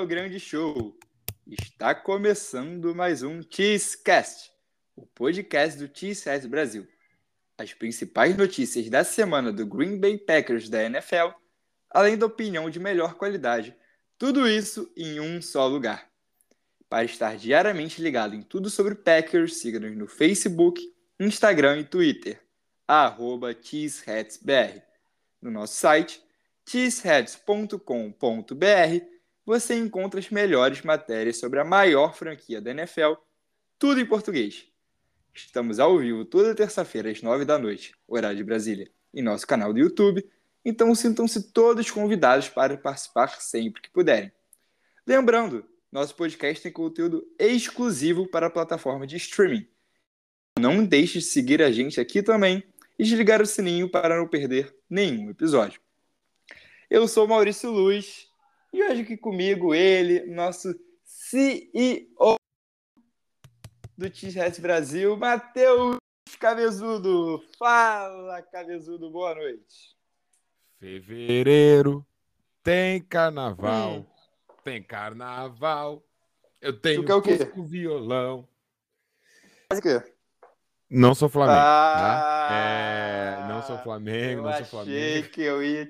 [0.00, 0.96] Ao grande show.
[1.46, 4.50] Está começando mais um Cheesecast,
[4.96, 6.88] o podcast do Cheeseheads Brasil.
[7.58, 11.32] As principais notícias da semana do Green Bay Packers da NFL,
[11.90, 13.76] além da opinião de melhor qualidade,
[14.16, 16.10] tudo isso em um só lugar.
[16.88, 20.80] Para estar diariamente ligado em tudo sobre Packers, siga-nos no Facebook,
[21.20, 22.40] Instagram e Twitter,
[22.88, 24.82] arroba CheeseheadsBR.
[25.42, 26.22] No nosso site,
[26.66, 33.14] cheeseheads.com.br, você encontra as melhores matérias sobre a maior franquia da NFL,
[33.78, 34.66] tudo em português.
[35.34, 39.72] Estamos ao vivo toda terça-feira às nove da noite, horário de Brasília, em nosso canal
[39.72, 40.28] do YouTube,
[40.64, 44.30] então sintam-se todos convidados para participar sempre que puderem.
[45.06, 49.66] Lembrando, nosso podcast tem conteúdo exclusivo para a plataforma de streaming.
[50.58, 52.62] Não deixe de seguir a gente aqui também
[52.98, 55.80] e desligar o sininho para não perder nenhum episódio.
[56.88, 58.29] Eu sou Maurício Luz
[58.72, 62.36] e hoje aqui comigo ele, nosso CEO
[63.96, 65.98] do T-Rex Brasil, Matheus
[66.38, 67.42] Cabezudo.
[67.58, 69.96] Fala, Cabezudo, boa noite.
[70.78, 72.06] Fevereiro
[72.62, 74.06] tem carnaval, hum.
[74.62, 76.02] tem carnaval.
[76.60, 77.36] Eu tenho tu quer o quê?
[77.64, 78.48] violão.
[79.68, 80.12] Faz o quê?
[80.90, 81.60] Não sou Flamengo.
[81.60, 82.54] Ah, tá?
[82.54, 84.98] é, não sou Flamengo, não sou Flamengo.
[84.98, 85.88] Achei que eu ia.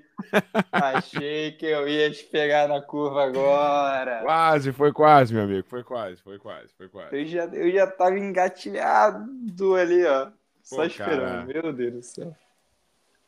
[0.70, 4.20] achei que eu ia te pegar na curva agora.
[4.22, 5.66] Quase, foi quase, meu amigo.
[5.70, 7.16] Foi quase, foi quase, foi quase.
[7.16, 10.30] Eu já, eu já tava engatilhado ali, ó.
[10.62, 11.46] Só Pô, esperando.
[11.46, 11.62] Cara.
[11.62, 12.36] Meu Deus do céu.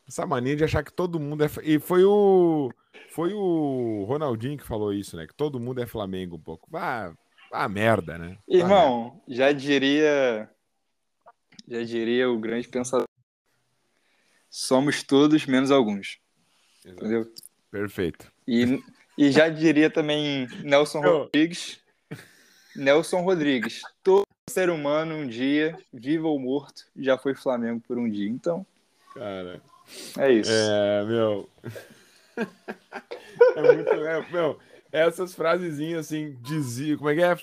[0.07, 1.49] Essa mania de achar que todo mundo é.
[1.63, 2.71] E foi o.
[3.09, 5.25] Foi o Ronaldinho que falou isso, né?
[5.25, 6.69] Que todo mundo é Flamengo um pouco.
[6.75, 7.11] Ah,
[7.51, 8.37] ah merda, né?
[8.47, 10.49] Irmão, ah, já diria
[11.67, 13.07] já diria o grande pensador.
[14.49, 16.19] Somos todos menos alguns.
[16.85, 16.99] Exato.
[16.99, 17.33] Entendeu?
[17.71, 18.31] Perfeito.
[18.47, 18.83] E,
[19.17, 21.17] e já diria também Nelson Eu...
[21.19, 21.79] Rodrigues.
[22.75, 23.81] Nelson Rodrigues.
[24.03, 28.29] Todo ser humano um dia, vivo ou morto, já foi Flamengo por um dia.
[28.29, 28.65] Então.
[29.13, 29.61] Cara.
[30.17, 30.51] É isso.
[30.51, 31.49] É, meu.
[33.55, 33.89] é muito.
[33.89, 34.59] É, meu,
[34.93, 37.35] essas frasezinhas assim, dizia, como é que é?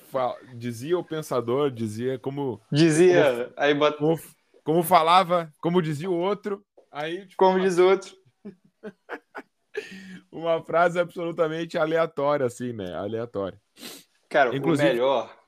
[0.55, 2.61] Dizia o pensador, dizia como.
[2.71, 3.99] Dizia, como, aí bota...
[3.99, 4.21] como,
[4.63, 7.27] como, falava, como dizia o outro, aí.
[7.27, 8.15] Tipo, como diz o outro.
[10.31, 12.95] uma frase absolutamente aleatória, assim, né?
[12.95, 13.61] Aleatória.
[14.29, 14.89] Cara, Inclusive...
[14.89, 15.41] o melhor.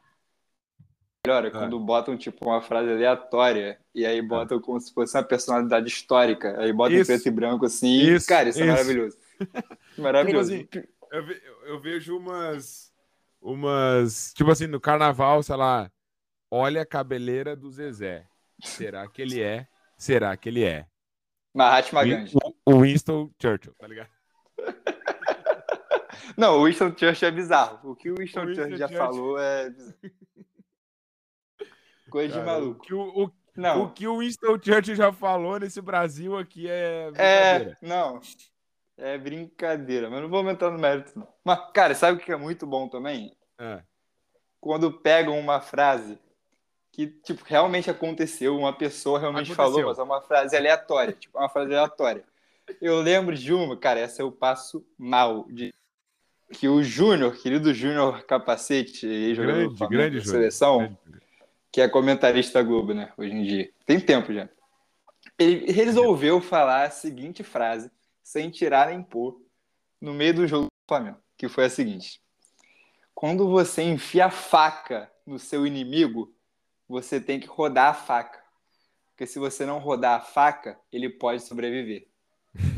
[1.24, 1.50] Melhor é ah.
[1.52, 4.60] quando botam, tipo, uma frase aleatória e aí botam ah.
[4.60, 6.58] como se fosse uma personalidade histórica.
[6.58, 8.12] Aí botam em preto e branco assim.
[8.12, 8.70] Isso, cara, isso, é isso.
[8.70, 9.16] é maravilhoso.
[9.98, 10.50] Maravilhoso.
[10.50, 12.92] Tipo assim, eu, ve, eu vejo umas.
[13.40, 14.32] Umas.
[14.34, 15.90] Tipo assim, no carnaval, sei lá.
[16.50, 18.26] Olha a cabeleira do Zezé.
[18.62, 19.66] Será que ele é?
[19.96, 20.86] Será que ele é?
[21.54, 22.34] Mahatma Gandhi.
[22.64, 24.10] O Winston Churchill, tá ligado?
[26.36, 27.90] Não, o Winston Churchill é bizarro.
[27.90, 29.06] O que o Winston, o Winston Churchill já Churchill...
[29.06, 29.94] falou é bizarro.
[32.10, 32.80] Coisa Cara, de maluco.
[32.80, 33.82] O que o, o, não.
[33.82, 37.10] o que o Winston Churchill já falou nesse Brasil aqui é.
[37.16, 38.20] É, não.
[38.96, 41.26] É brincadeira, mas não vou entrar no mérito, não.
[41.44, 43.34] Mas, cara, sabe o que é muito bom também?
[43.58, 43.82] É.
[44.60, 46.18] Quando pegam uma frase
[46.92, 49.72] que, tipo, realmente aconteceu, uma pessoa realmente aconteceu.
[49.72, 52.22] falou, mas é uma frase aleatória, tipo, é uma frase aleatória.
[52.80, 55.74] Eu lembro de uma, cara, essa eu passo mal, de
[56.52, 60.98] que o Júnior, querido Júnior Capacete, jogador grande, grande seleção, grande.
[61.72, 63.70] que é comentarista da Globo, né, hoje em dia.
[63.86, 64.48] Tem tempo já.
[65.38, 67.90] Ele resolveu falar a seguinte frase
[68.22, 69.40] sem tirar nem pôr,
[70.00, 72.20] no meio do jogo do Flamengo, que foi a seguinte:
[73.14, 76.34] quando você enfia a faca no seu inimigo,
[76.88, 78.42] você tem que rodar a faca.
[79.10, 82.08] Porque se você não rodar a faca, ele pode sobreviver.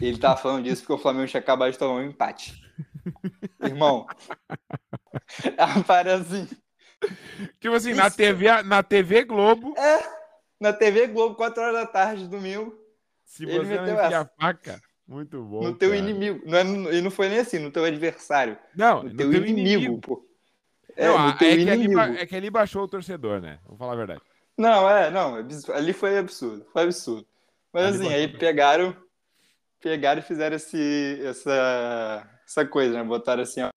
[0.01, 2.55] Ele tava falando disso porque o Flamengo tinha acabado de tomar um empate.
[3.61, 4.07] Irmão,
[5.59, 6.49] aparece assim.
[7.61, 9.75] Tipo assim, na TV, na TV Globo.
[9.77, 10.01] É,
[10.61, 12.79] na TV Globo, 4 horas da tarde, domingo.
[13.25, 14.21] Se você não enfia essa.
[14.21, 14.81] a faca.
[15.07, 15.63] Muito bom.
[15.63, 16.01] No teu cara.
[16.01, 16.43] inimigo.
[16.47, 18.57] Não é, e não foi nem assim, no teu adversário.
[18.75, 20.01] Não, no, no teu, teu, inimigo, inimigo.
[20.01, 20.27] pô.
[20.97, 23.59] É, não, é, que ali, é que ali baixou o torcedor, né?
[23.65, 24.23] Vamos falar a verdade.
[24.57, 25.39] Não, é, não.
[25.39, 26.65] É ali foi absurdo.
[26.73, 27.27] Foi absurdo.
[27.73, 28.97] Mas ali assim, aí pegaram.
[29.81, 33.05] Pegaram e fizeram esse, essa, essa coisa, né?
[33.05, 33.69] Botaram assim, ó,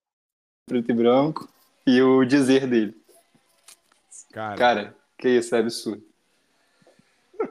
[0.66, 1.50] preto e branco
[1.86, 2.96] e o dizer dele.
[4.32, 6.04] Cara, Cara que isso, é absurdo.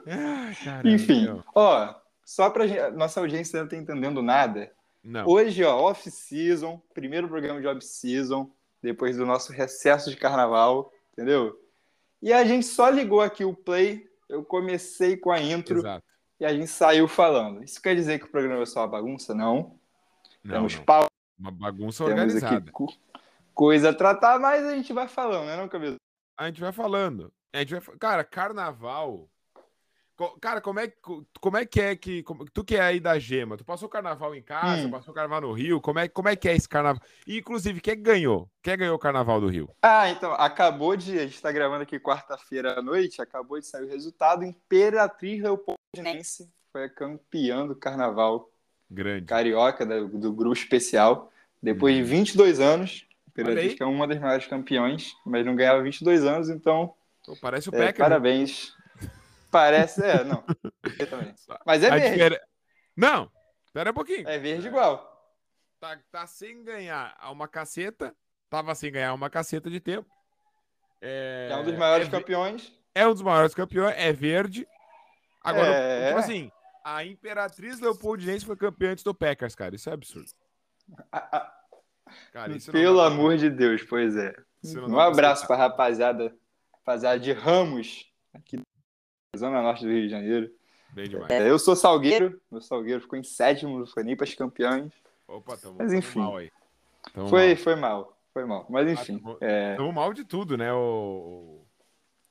[0.07, 1.93] Ah, Enfim, ó,
[2.27, 4.69] só para nossa audiência não tá entendendo nada.
[5.01, 5.25] Não.
[5.25, 8.51] Hoje, ó, off-season, primeiro programa de off-season,
[8.83, 11.57] depois do nosso recesso de carnaval, entendeu?
[12.21, 16.03] E a gente só ligou aqui o play, eu comecei com a intro Exato.
[16.37, 17.63] e a gente saiu falando.
[17.63, 19.33] Isso quer dizer que o programa é só uma bagunça?
[19.33, 19.79] Não.
[20.43, 20.83] não Temos não.
[20.83, 21.09] pauta,
[21.39, 22.69] Uma bagunça organizada.
[22.73, 22.93] co-
[23.53, 25.95] coisa a tratar, mas a gente vai falando, né, não, Camilo?
[26.37, 27.31] A gente vai falando.
[27.53, 27.97] A gente vai...
[27.97, 29.29] Cara, carnaval.
[30.41, 30.95] Cara, como é, que-
[31.39, 32.23] como é que é que.
[32.53, 34.89] Tu que é aí da Gema, tu passou o carnaval em casa, Hum.
[34.91, 37.01] passou o carnaval no Rio, como é, como é que é esse carnaval?
[37.27, 38.49] E, inclusive, quem ganhou?
[38.63, 39.69] Quem ganhou o carnaval do Rio?
[39.81, 41.19] Ah, então, acabou de.
[41.19, 44.43] A gente tá gravando aqui quarta-feira à noite, acabou de sair o resultado.
[44.43, 48.49] Imperatriz Leopoldinense foi a campeã do carnaval
[48.89, 49.25] Grande.
[49.27, 51.31] carioca do, do grupo especial.
[51.61, 52.07] Depois de Uhum.
[52.07, 53.05] 22 anos,
[53.37, 53.53] Olha aí.
[53.53, 56.93] Imperatriz que é uma das maiores campeões, mas não ganhava 22 anos, então
[57.41, 57.97] parece o é, Packers.
[57.99, 58.03] né?
[58.03, 58.73] parabéns.
[59.57, 60.43] Parece, é, não.
[61.65, 62.39] Mas é A verde.
[62.95, 63.31] Não,
[63.65, 64.27] espera um pouquinho.
[64.29, 65.15] É verde igual.
[65.79, 68.15] Tá, tá sem ganhar uma caceta.
[68.51, 70.07] Tava sem ganhar uma caceta de tempo.
[71.01, 72.71] É, É um dos maiores é, campeões.
[72.93, 74.67] é um dos maiores campeões, é verde.
[75.43, 76.07] Agora, É.
[76.09, 76.51] tipo assim,
[76.83, 79.75] a Imperatriz Leopoldinense foi campeã antes do Packers, cara.
[79.75, 80.29] Isso é absurdo.
[82.31, 84.35] Cara, isso Pelo amor de Deus, pois é.
[84.87, 85.47] Um abraço aceitar.
[85.47, 86.35] pra rapaziada,
[86.73, 88.57] rapaziada de Ramos, aqui
[89.35, 90.49] Zona Norte do Rio de Janeiro.
[90.91, 91.29] Bem demais.
[91.29, 94.91] É, eu sou Salgueiro, meu Salgueiro ficou em sétimo, não foi nem para os campeões.
[95.27, 96.19] Opa, tamo, Mas tamo enfim.
[96.19, 96.51] mal aí.
[97.13, 97.57] Tamo Foi, mal.
[97.57, 98.65] foi mal, foi mal.
[98.69, 100.71] Mas enfim, tamo- é, Tamo mal de tudo, né?
[100.73, 101.65] O...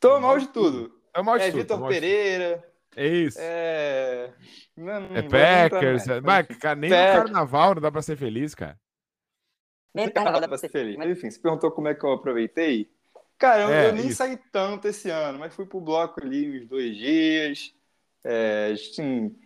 [0.00, 0.90] tô mal de tudo.
[1.12, 1.56] Tamo mal de É tudo.
[1.60, 2.00] Vitor tamo mal tudo.
[2.00, 2.64] Pereira,
[2.96, 3.38] É isso.
[3.40, 4.32] é.
[4.76, 6.08] Não, não É Packers.
[6.08, 6.20] É...
[6.20, 6.58] Mas, enfim.
[6.58, 7.16] cara, nem Packers.
[7.16, 8.78] no carnaval não dá pra ser feliz, cara.
[9.94, 10.96] Nem Não dá pra ser feliz.
[10.96, 12.90] Mas enfim, você perguntou como é que eu aproveitei.
[13.38, 14.18] Cara, eu, É, eu nem isso.
[14.18, 17.74] saí tanto esse ano, mas fui pro bloco ali uns dois dias.
[18.24, 19.36] É, assim,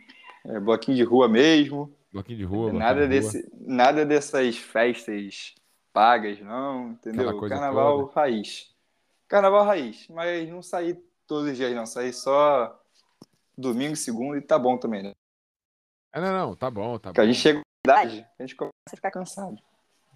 [0.47, 1.95] é, bloquinho de rua mesmo.
[2.13, 2.73] Bloquinho de rua.
[2.73, 3.33] nada, bloquinho de rua.
[3.33, 5.55] desse, nada dessas festas
[5.93, 7.41] pagas, não, entendeu?
[7.43, 8.75] Carnaval raiz.
[9.29, 10.95] Carnaval raiz, mas não saí
[11.27, 11.87] todos os dias, não.
[11.87, 12.81] Saí só
[13.57, 15.13] domingo, segunda e tá bom também, né?
[16.13, 17.25] Ah, não, não, tá bom, tá Porque bom.
[17.25, 19.57] a gente chega na idade, a gente começa a ficar cansado.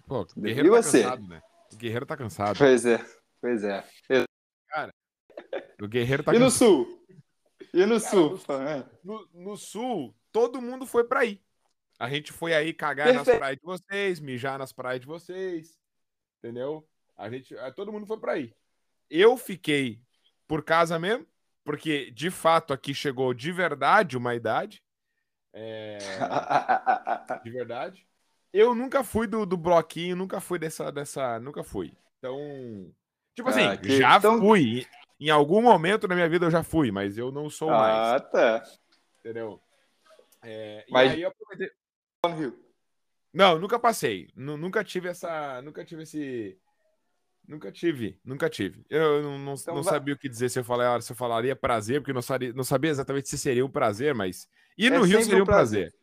[0.07, 1.03] Pô, o E Guerreiro tá você?
[1.03, 1.41] cansado, né?
[1.73, 2.57] O Guerreiro tá cansado.
[2.57, 2.99] Pois é,
[3.41, 3.83] pois é.
[5.81, 7.05] O Guerreiro tá E no sul?
[7.73, 8.29] E no Cara, sul?
[8.31, 11.41] no- Fala, No, no sul, todo mundo foi pra aí.
[11.99, 13.37] A gente foi aí cagar nas Perfeito.
[13.39, 15.77] praias de vocês, mijar nas praias de vocês.
[16.39, 16.87] Entendeu?
[17.17, 18.53] A gente, todo mundo foi pra aí.
[19.09, 20.01] Eu fiquei
[20.47, 21.25] por casa mesmo,
[21.63, 24.81] porque de fato aqui chegou de verdade uma idade.
[25.53, 25.97] É,
[27.43, 28.05] de verdade.
[28.51, 31.39] Eu nunca fui do, do bloquinho, nunca fui dessa, dessa.
[31.39, 31.93] Nunca fui.
[32.17, 32.93] Então.
[33.35, 34.85] Tipo assim, Ah, que- já então- fui.
[35.19, 38.13] Em algum momento na minha vida eu já fui, mas eu não sou mais.
[38.13, 38.63] ah, tá.
[39.19, 39.61] Entendeu?
[40.43, 41.71] É, Mas- E aí eu aproveitei.
[42.37, 42.59] Rio.
[43.33, 44.29] Não, nunca passei.
[44.35, 45.61] Nu- nunca tive essa.
[45.61, 46.57] Nunca tive esse.
[47.47, 48.83] Nunca tive, nunca tive.
[48.89, 51.15] Eu não, não, Então não vai- sabia o que dizer se eu, falar, se eu
[51.15, 54.49] falaria prazer, porque não sabia, não sabia exatamente se seria um prazer, mas.
[54.77, 55.93] E É no Rio sempre seria um um prazer.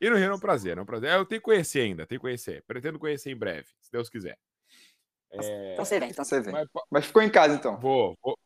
[0.00, 1.10] E no Rio é um prazer, é um prazer.
[1.10, 2.62] É, Eu tenho que conhecer ainda, tenho que conhecer.
[2.66, 4.38] Pretendo conhecer em breve, se Deus quiser.
[5.32, 6.10] É, Então você vem.
[6.10, 6.52] Então Você vem.
[6.52, 7.78] mas, Mas ficou em casa, então.
[7.78, 8.38] Vou, vou.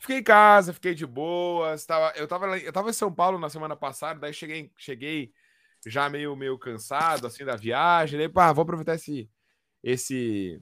[0.00, 1.84] Fiquei em casa, fiquei de boas.
[1.84, 5.32] Tava, eu, tava, eu tava em São Paulo na semana passada, daí cheguei, cheguei
[5.86, 8.18] já meio, meio cansado assim da viagem.
[8.18, 9.28] Daí, pá, vou aproveitar esse,
[9.82, 10.60] esse,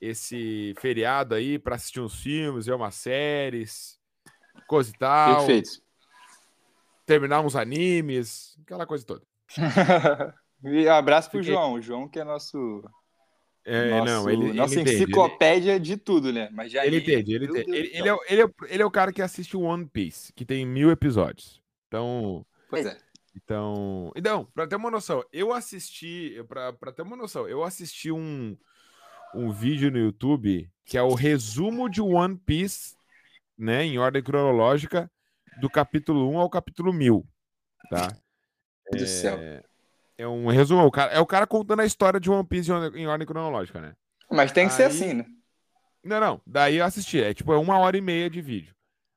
[0.00, 3.98] esse feriado aí para assistir uns filmes, ver umas séries,
[4.66, 5.36] coisa e tal.
[5.38, 5.70] Perfeito.
[7.04, 9.22] Terminar uns animes, aquela coisa toda.
[10.64, 11.74] e abraço pro Fiquei- João.
[11.74, 12.82] O João que é nosso,
[13.68, 16.48] É, nosso não, ele, ele nossa ele- enciclopédia de tudo, né?
[16.52, 17.70] Mas já Ele entende, ele entende.
[17.76, 20.44] Ele, ele é, ele, é, ele é o cara que assiste o One Piece, que
[20.44, 21.60] tem mil episódios.
[21.88, 22.96] Então, Pois é.
[23.34, 28.56] Então, então, pra ter uma noção, eu assisti, pra ter uma noção, eu assisti um,
[29.34, 32.94] um vídeo no YouTube que é o resumo de One Piece,
[33.58, 35.10] né, em ordem cronológica,
[35.60, 37.26] do capítulo 1 ao capítulo 1000,
[37.90, 38.08] tá?
[38.90, 39.38] Meu Deus do céu.
[40.18, 42.74] É um resumo, o cara, é o cara contando a história de One Piece em
[42.74, 43.94] ordem, em ordem cronológica, né?
[44.30, 45.26] Mas tem que ser Aí- assim, né?
[46.02, 48.74] Não, não, daí eu assisti, é tipo, é uma hora e meia de vídeo.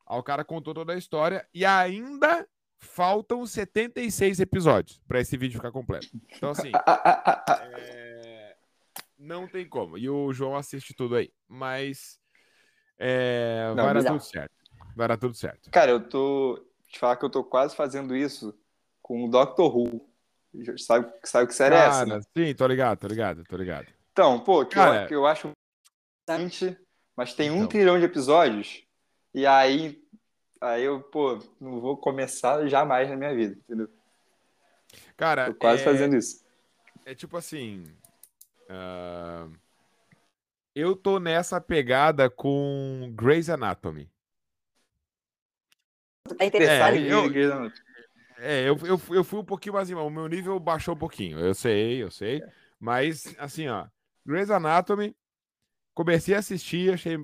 [0.08, 2.48] Aí o cara contou toda a história e ainda
[2.80, 6.08] faltam 76 episódios pra esse vídeo ficar completo.
[6.36, 8.56] Então, assim, Ah, ah, ah, é,
[9.18, 9.98] não tem como.
[9.98, 11.32] E o João assiste tudo aí.
[11.48, 12.20] Mas
[12.98, 14.18] é, Não, vai dar bizarro.
[14.20, 14.54] tudo certo.
[14.96, 15.70] Vai dar tudo certo.
[15.72, 16.66] Cara, eu tô.
[16.88, 18.58] Te falar que eu tô quase fazendo isso
[19.02, 20.09] com o Doctor Who.
[20.78, 22.12] Sabe, sabe que série é essa, né?
[22.14, 23.88] Cara, sim, tô ligado, tô ligado, tô ligado.
[24.12, 25.52] Então, pô, que, Cara- eu, que eu acho
[26.28, 26.78] bastante,
[27.16, 27.68] mas tem um Então.
[27.68, 28.84] trilhão de episódios,
[29.34, 30.04] e aí,
[30.60, 33.90] aí eu, pô, não vou começar jamais na minha vida, entendeu?
[35.16, 36.44] Cara, Tô quase é, fazendo isso.
[37.06, 37.84] é tipo assim.
[38.70, 39.48] ah,
[40.76, 44.10] eu tô nessa pegada com Grey's Anatomy.
[46.40, 47.02] É interessante.
[47.04, 47.89] Detalhe eu- Grey's Anatomy.
[48.40, 49.90] É, eu, eu, fui- eu fui um pouquinho mais.
[49.90, 51.40] O meu nível baixou um pouquinho.
[51.40, 52.42] Eu sei, eu sei.
[52.80, 53.88] Mas, assim, ó,
[54.26, 55.16] Grey's Anatomy,
[55.94, 57.18] comecei a assistir, achei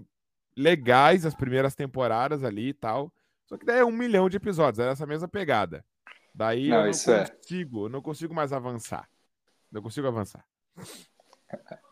[0.56, 3.14] legais as primeiras temporadas ali e tal.
[3.46, 5.86] Só que daí é um milhão de episódios, era essa mesma pegada.
[6.34, 7.28] Daí não, eu não é.
[7.30, 7.90] consigo, é.
[7.90, 9.10] não consigo mais avançar.
[9.72, 10.46] Não consigo avançar.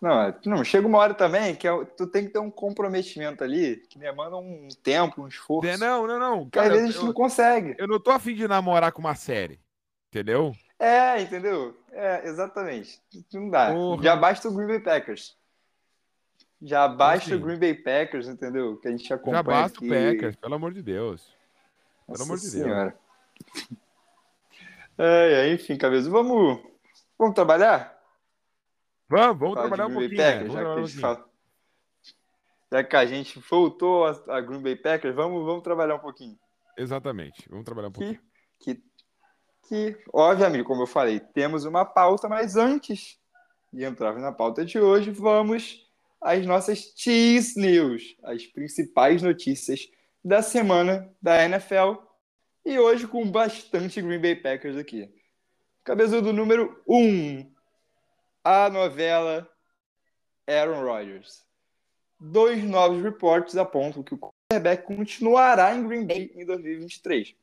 [0.00, 3.42] Não, é, não, chega uma hora também que é, tu tem que ter um comprometimento
[3.42, 5.68] ali, que demanda um tempo, um esforço.
[5.68, 6.50] É, não, não, não.
[6.50, 7.74] Cara, às vezes a gente não consegue.
[7.78, 9.58] Eu não tô afim de namorar com uma série.
[10.08, 10.52] Entendeu?
[10.78, 11.76] É, entendeu?
[11.92, 13.00] É, exatamente.
[13.32, 13.72] Não dá.
[13.72, 14.02] Porra.
[14.02, 15.36] Já basta o Green Bay Packers.
[16.60, 17.34] Já basta assim?
[17.34, 18.76] o Green Bay Packers, entendeu?
[18.78, 19.36] Que a gente acompanha.
[19.36, 19.86] Já basta aqui.
[19.86, 21.34] o Packers, pelo amor de Deus.
[22.06, 22.96] Pelo Nossa amor de senhora.
[23.54, 23.68] Deus.
[24.98, 26.08] É, enfim, cabeça.
[26.08, 26.58] Vamos,
[27.18, 27.95] vamos trabalhar?
[29.08, 30.16] Vamos, vamos trabalhar um pouquinho.
[30.16, 30.62] Packers, né?
[30.62, 31.30] já, que um fala...
[32.72, 36.38] já, que a gente voltou a, Green Bay Packers, vamos, vamos trabalhar um pouquinho.
[36.76, 38.20] Exatamente, vamos trabalhar um pouquinho.
[38.58, 38.82] Que, que,
[39.68, 43.18] que, obviamente, como eu falei, temos uma pauta, mas antes
[43.72, 45.86] de entrar na pauta de hoje, vamos
[46.20, 49.88] às nossas Cheese News, as principais notícias
[50.24, 51.94] da semana da NFL.
[52.64, 55.08] E hoje com bastante Green Bay Packers aqui.
[55.84, 56.96] Cabezudo número 1.
[56.96, 57.55] Um,
[58.48, 59.50] a novela
[60.46, 61.44] Aaron Rodgers.
[62.20, 67.34] Dois novos reportes apontam que o quarterback continuará em Green Bay em 2023.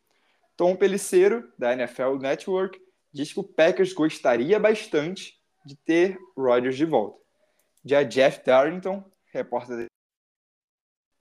[0.55, 2.81] Tom Pelicero, da NFL Network,
[3.11, 7.19] diz que o Packers gostaria bastante de ter Rodgers de volta.
[7.83, 9.89] Já Jeff Darrington, repórter dele,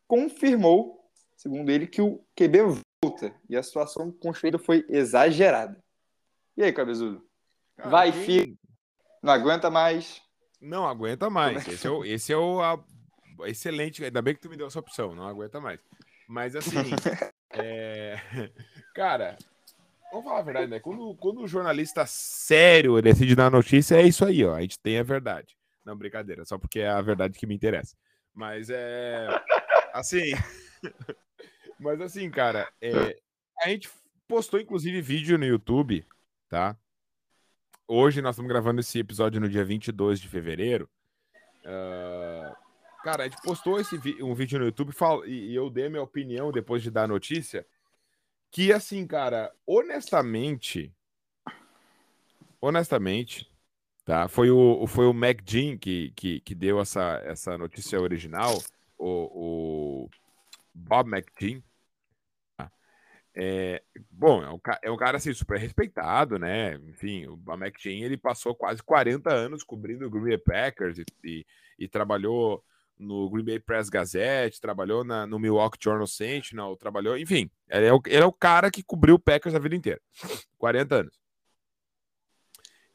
[0.07, 5.83] confirmou, segundo ele, que o QB volta e a situação construída foi exagerada.
[6.57, 7.27] E aí, cabezudo?
[7.77, 8.57] Vai, filho.
[9.23, 10.21] Não aguenta mais.
[10.61, 11.67] Não aguenta mais.
[11.69, 12.83] Esse é o, esse é o a,
[13.47, 14.05] excelente.
[14.05, 15.15] Ainda bem que tu me deu essa opção.
[15.15, 15.81] Não aguenta mais.
[16.29, 16.77] Mas assim,
[17.55, 18.19] é...
[18.95, 19.37] cara,
[20.11, 20.81] vamos falar a verdade, né?
[20.81, 24.55] Quando, quando o jornalista sério decide dar notícia, é isso aí, ó.
[24.55, 25.57] A gente tem a verdade.
[25.85, 27.97] Não, brincadeira, só porque é a verdade que me interessa.
[28.35, 29.29] Mas é.
[29.93, 30.33] Assim.
[31.79, 33.19] Mas assim, cara, é...
[33.61, 33.91] a gente
[34.29, 36.07] postou inclusive vídeo no YouTube,
[36.49, 36.77] tá?
[37.95, 40.89] Hoje nós estamos gravando esse episódio no dia 22 de fevereiro.
[41.63, 42.57] Uh,
[43.05, 44.95] cara, a gente postou esse um vídeo no YouTube
[45.27, 47.67] e, e eu dei minha opinião depois de dar a notícia.
[48.51, 50.91] Que assim, cara, honestamente.
[52.63, 53.47] Honestamente,
[54.07, 54.27] tá?
[54.27, 58.59] Foi o, foi o Mac Jean que, que, que deu essa, essa notícia original,
[58.97, 60.11] o, o
[60.73, 61.63] Bob McGean,
[63.35, 66.75] é, bom, é um, é um, cara assim, super respeitado, né?
[66.89, 71.47] Enfim, o McGinn ele passou quase 40 anos cobrindo o Green Bay Packers e, e,
[71.79, 72.63] e trabalhou
[72.99, 77.93] no Green Bay Press Gazette, trabalhou na, no Milwaukee Journal Sentinel, trabalhou, enfim, ele é,
[77.93, 80.01] o, ele é o cara que cobriu o Packers a vida inteira.
[80.59, 81.21] 40 anos.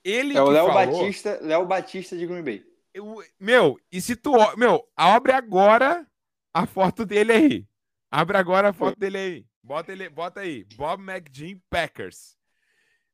[0.04, 1.00] Ele é o Léo falou...
[1.00, 2.64] Batista, Léo Batista de Green Bay.
[2.94, 6.08] Eu, meu, e se tu, meu, abre agora
[6.54, 7.68] a foto dele aí.
[8.10, 9.47] Abre agora a foto dele aí.
[9.64, 12.38] Bota, ele, bota aí, Bob McGean Packers.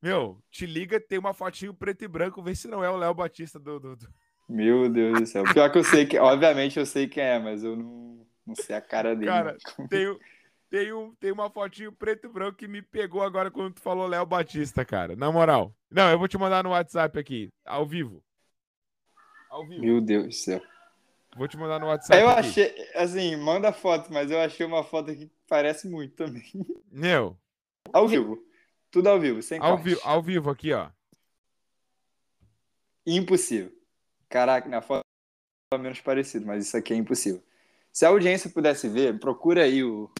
[0.01, 3.13] Meu, te liga, tem uma fotinho preto e branco, vê se não é o Léo
[3.13, 4.07] Batista do, do, do,
[4.49, 5.43] Meu Deus do céu.
[5.45, 8.75] Pior que eu sei que, obviamente eu sei quem é, mas eu não, não sei
[8.75, 9.31] a cara dele.
[9.31, 9.55] Cara,
[9.89, 10.19] tem,
[10.69, 14.05] tem, um, tem uma fotinho preto e branco que me pegou agora quando tu falou
[14.05, 15.15] Léo Batista, cara.
[15.15, 15.73] Na moral.
[15.89, 18.21] Não, eu vou te mandar no WhatsApp aqui, ao vivo.
[19.49, 19.81] Ao vivo.
[19.81, 20.61] Meu Deus do céu.
[21.35, 22.19] Vou te mandar no WhatsApp.
[22.21, 22.39] Eu aqui.
[22.39, 26.43] achei, assim, manda foto, mas eu achei uma foto aqui que parece muito também.
[26.91, 27.37] Meu.
[27.91, 28.43] Ao vivo.
[28.91, 30.89] Tudo ao vivo, sem ao, vi ao vivo aqui, ó.
[33.05, 33.71] Impossível.
[34.29, 35.03] Caraca, na foto
[35.73, 37.41] é menos parecido, mas isso aqui é impossível.
[37.91, 40.11] Se a audiência pudesse ver, procura aí o,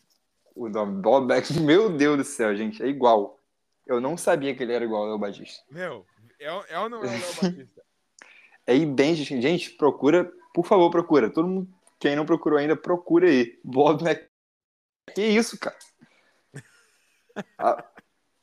[0.55, 1.53] o nome Bob Beck.
[1.61, 3.39] Meu Deus do céu, gente, é igual.
[3.85, 5.63] Eu não sabia que ele era igual ao Léo Batista.
[5.69, 6.05] Meu,
[6.39, 7.83] é, é ou não é o Léo Batista?
[8.65, 9.41] é idêntico.
[9.41, 11.29] Gente, procura por favor, procura.
[11.29, 13.59] Todo mundo, quem não procurou ainda, procura aí.
[13.63, 14.21] Bob Mac.
[15.13, 15.77] Que isso, cara?
[17.57, 17.83] ah,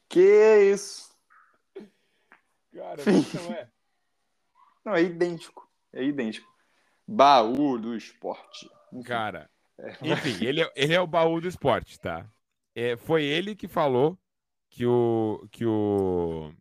[0.08, 1.10] que isso?
[2.74, 3.68] Cara, não é.
[4.84, 5.70] Não, é idêntico.
[5.92, 6.48] É idêntico.
[7.06, 8.68] Baú do esporte.
[8.92, 9.02] Enfim.
[9.02, 9.96] Cara, é.
[10.02, 12.26] enfim, ele é, ele é o baú do esporte, tá?
[12.74, 14.18] É, foi ele que falou
[14.68, 15.46] que o.
[15.50, 16.52] Que o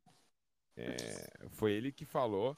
[0.75, 2.57] é, foi ele que falou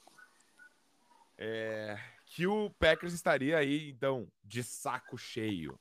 [1.36, 1.98] é,
[2.34, 5.78] que o Packers estaria aí, então, de saco cheio,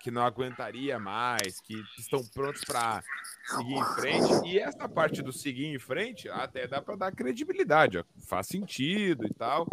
[0.00, 3.02] que não aguentaria mais, que estão prontos para
[3.44, 4.46] seguir em frente.
[4.46, 8.04] E essa parte do seguir em frente até dá para dar credibilidade, ó.
[8.28, 9.66] faz sentido e tal.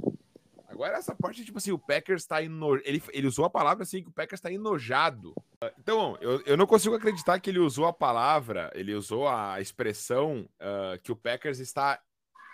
[0.68, 2.76] Agora, essa parte, tipo assim, o Packers está eno...
[2.84, 5.36] ele, ele usou a palavra assim, que o Packers está enojado.
[5.78, 10.50] Então, eu, eu não consigo acreditar que ele usou a palavra, ele usou a expressão
[10.60, 12.02] uh, que o Packers está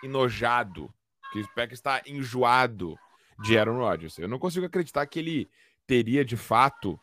[0.04, 0.92] enojado.
[1.32, 2.98] Que o Packers está enjoado
[3.42, 4.18] de Aaron Rodgers.
[4.18, 5.50] Eu não consigo acreditar que ele
[5.86, 6.98] teria de fato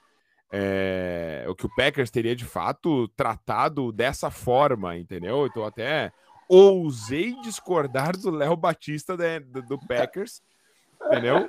[0.51, 5.45] é, o que o Packers teria de fato tratado dessa forma, entendeu?
[5.45, 6.11] Então até
[6.47, 10.41] ousei discordar do Léo Batista né, do, do, Packers,
[11.05, 11.47] entendeu?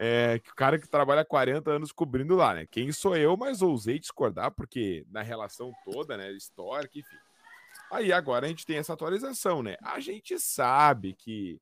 [0.00, 2.66] É, o cara que trabalha 40 anos cobrindo lá, né?
[2.68, 6.32] Quem sou eu, mas ousei discordar, porque na relação toda, né?
[6.32, 7.16] Histórica, enfim.
[7.92, 9.76] Aí agora a gente tem essa atualização, né?
[9.80, 11.60] A gente sabe que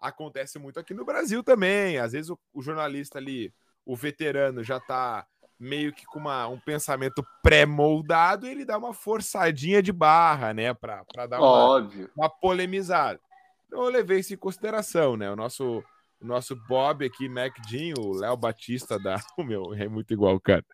[0.00, 1.98] acontece muito aqui no Brasil também.
[1.98, 3.52] Às vezes o, o jornalista ali,
[3.84, 5.26] o veterano, já tá
[5.58, 10.72] meio que com uma, um pensamento pré-moldado, ele dá uma forçadinha de barra, né?
[10.72, 12.10] Para dar uma, Óbvio.
[12.16, 13.20] uma polemizada.
[13.66, 15.30] Então eu levei isso em consideração, né?
[15.30, 15.84] O nosso,
[16.20, 19.16] o nosso Bob aqui, MacDin, o Léo Batista da.
[19.36, 20.64] O meu, é muito igual, cara.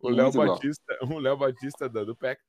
[0.00, 2.40] O Léo Batista, o Léo Batista da, do PEC.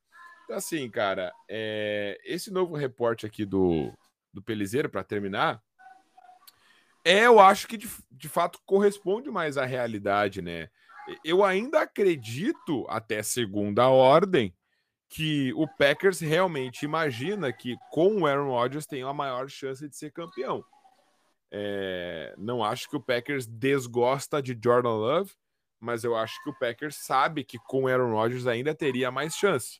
[0.46, 3.92] Então, assim, cara, é, esse novo reporte aqui do,
[4.34, 5.62] do Pelizeiro, para terminar,
[7.04, 10.70] é, eu acho que de, de fato corresponde mais à realidade, né?
[11.24, 14.54] eu ainda acredito, até segunda ordem,
[15.10, 19.96] que o Packers realmente imagina que com o Aaron Rodgers tem a maior chance de
[19.96, 20.64] ser campeão.
[21.52, 25.32] É, não acho que o Packers desgosta de Jordan Love,
[25.80, 29.36] mas eu acho que o Packers sabe que com o Aaron Rodgers ainda teria mais
[29.36, 29.80] chance.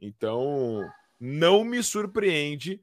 [0.00, 2.80] Então, não me surpreende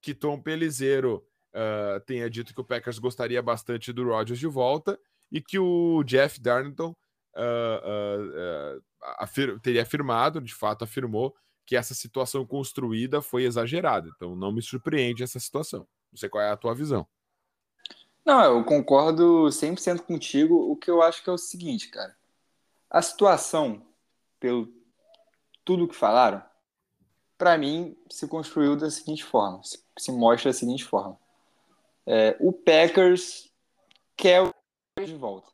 [0.00, 4.98] que Tom Pelizero uh, tenha dito que o Packers gostaria bastante do Rodgers de volta
[5.30, 6.94] e que o Jeff Darlington
[7.36, 8.82] uh, uh,
[9.18, 11.34] afir teria afirmado, de fato afirmou,
[11.66, 14.10] que essa situação construída foi exagerada.
[14.16, 15.86] Então não me surpreende essa situação.
[16.12, 17.06] Não sei qual é a tua visão.
[18.24, 20.54] Não, eu concordo 100% contigo.
[20.70, 22.16] O que eu acho que é o seguinte, cara.
[22.90, 23.82] A situação,
[24.38, 24.72] pelo
[25.64, 26.42] tudo que falaram,
[27.36, 29.60] para mim se construiu da seguinte forma,
[29.98, 31.18] se mostra da seguinte forma.
[32.06, 33.50] É, o Packers
[34.16, 34.54] quer o
[35.04, 35.48] de volta.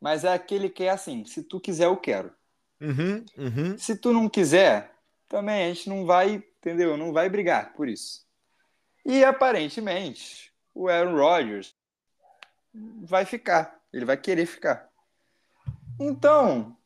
[0.00, 2.32] Mas é aquele que é assim: se tu quiser, eu quero.
[2.80, 3.78] Uhum, uhum.
[3.78, 4.92] Se tu não quiser,
[5.28, 6.96] também a gente não vai, entendeu?
[6.96, 8.26] Não vai brigar por isso.
[9.04, 11.74] E aparentemente, o Aaron Rodgers
[12.74, 13.80] vai ficar.
[13.92, 14.88] Ele vai querer ficar.
[16.00, 16.76] Então,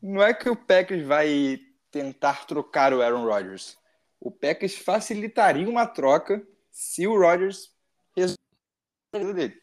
[0.00, 3.78] não é que o Packers vai tentar trocar o Aaron Rodgers.
[4.20, 7.70] O Packers facilitaria uma troca se o Rodgers
[8.16, 9.62] resolver dele.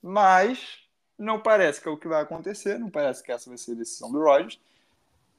[0.00, 0.80] Mas
[1.16, 3.76] não parece que é o que vai acontecer, não parece que essa vai ser a
[3.76, 4.58] decisão do Rodgers.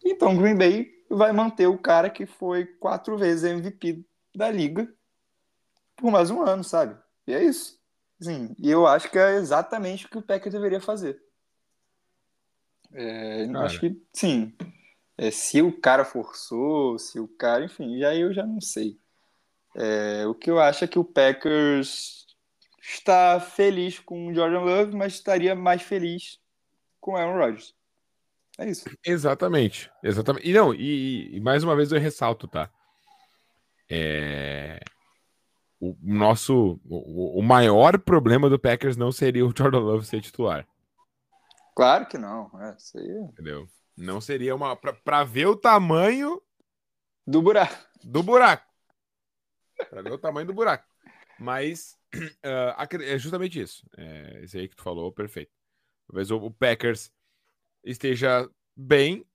[0.06, 4.94] Então, Green Bay vai manter o cara que foi quatro vezes MVP da liga
[5.96, 6.98] por mais um ano, sabe?
[7.28, 7.82] E é isso.
[8.20, 11.22] Sim, e eu acho que é exatamente o que o Packers deveria fazer.
[12.94, 14.54] É, acho que, sim.
[15.18, 19.00] É, se o cara forçou, se o cara, enfim, já eu já não sei.
[19.76, 22.28] É, o que eu acho é que o Packers
[22.82, 26.40] está feliz com o Jordan Love, mas estaria mais feliz
[27.00, 27.76] com o Aaron Rodgers.
[28.58, 28.86] É isso.
[29.06, 29.92] Exatamente.
[30.04, 30.48] Exatamente.
[30.48, 32.70] E não, e, e mais uma vez eu ressalto, tá?
[33.90, 34.80] É...
[35.80, 40.66] O nosso o, o, maior problema do Packers não seria o Jordan Love ser titular.
[41.76, 42.50] Claro que não.
[42.62, 43.24] É, aí...
[43.24, 43.68] Entendeu?
[43.98, 44.78] Não seria uma.
[44.78, 46.42] para ver o tamanho
[47.28, 47.76] do buraco.
[48.02, 48.73] Do buraco.
[49.90, 50.88] Para ver o tamanho do buraco.
[51.40, 53.86] Mas uh, é justamente isso.
[53.98, 55.52] É, esse aí que tu falou, perfeito.
[56.08, 57.12] Talvez o, o Packers
[57.84, 59.26] esteja bem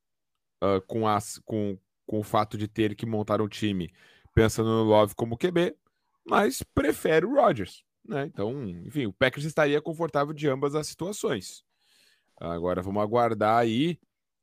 [0.62, 3.92] uh, com, as, com, com o fato de ter que montar um time
[4.34, 5.76] pensando no Love como QB,
[6.24, 7.84] mas prefere o Rodgers.
[8.04, 8.24] Né?
[8.26, 11.64] Então, enfim, o Packers estaria confortável de ambas as situações.
[12.40, 13.98] Agora vamos aguardar aí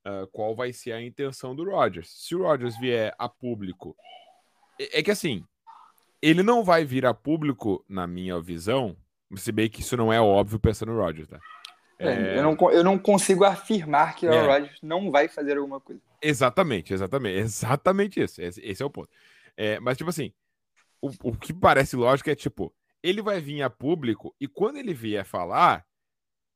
[0.05, 2.09] uh, qual vai ser a intenção do Rodgers.
[2.09, 3.95] Se o Rodgers vier a público,
[4.79, 5.45] é, é que assim,
[6.27, 8.97] ele não vai vir a público, na minha visão,
[9.35, 11.39] se bem que isso não é óbvio pensando no Rodgers, tá?
[11.99, 12.39] É...
[12.39, 14.45] Eu, não, eu não consigo afirmar que o é.
[14.45, 16.01] Rodgers não vai fazer alguma coisa.
[16.19, 17.37] Exatamente, exatamente.
[17.37, 18.41] Exatamente isso.
[18.41, 19.09] Esse, esse é o ponto.
[19.55, 20.33] É, mas, tipo assim,
[20.99, 24.95] o, o que parece lógico é, tipo, ele vai vir a público e quando ele
[24.95, 25.85] vier falar,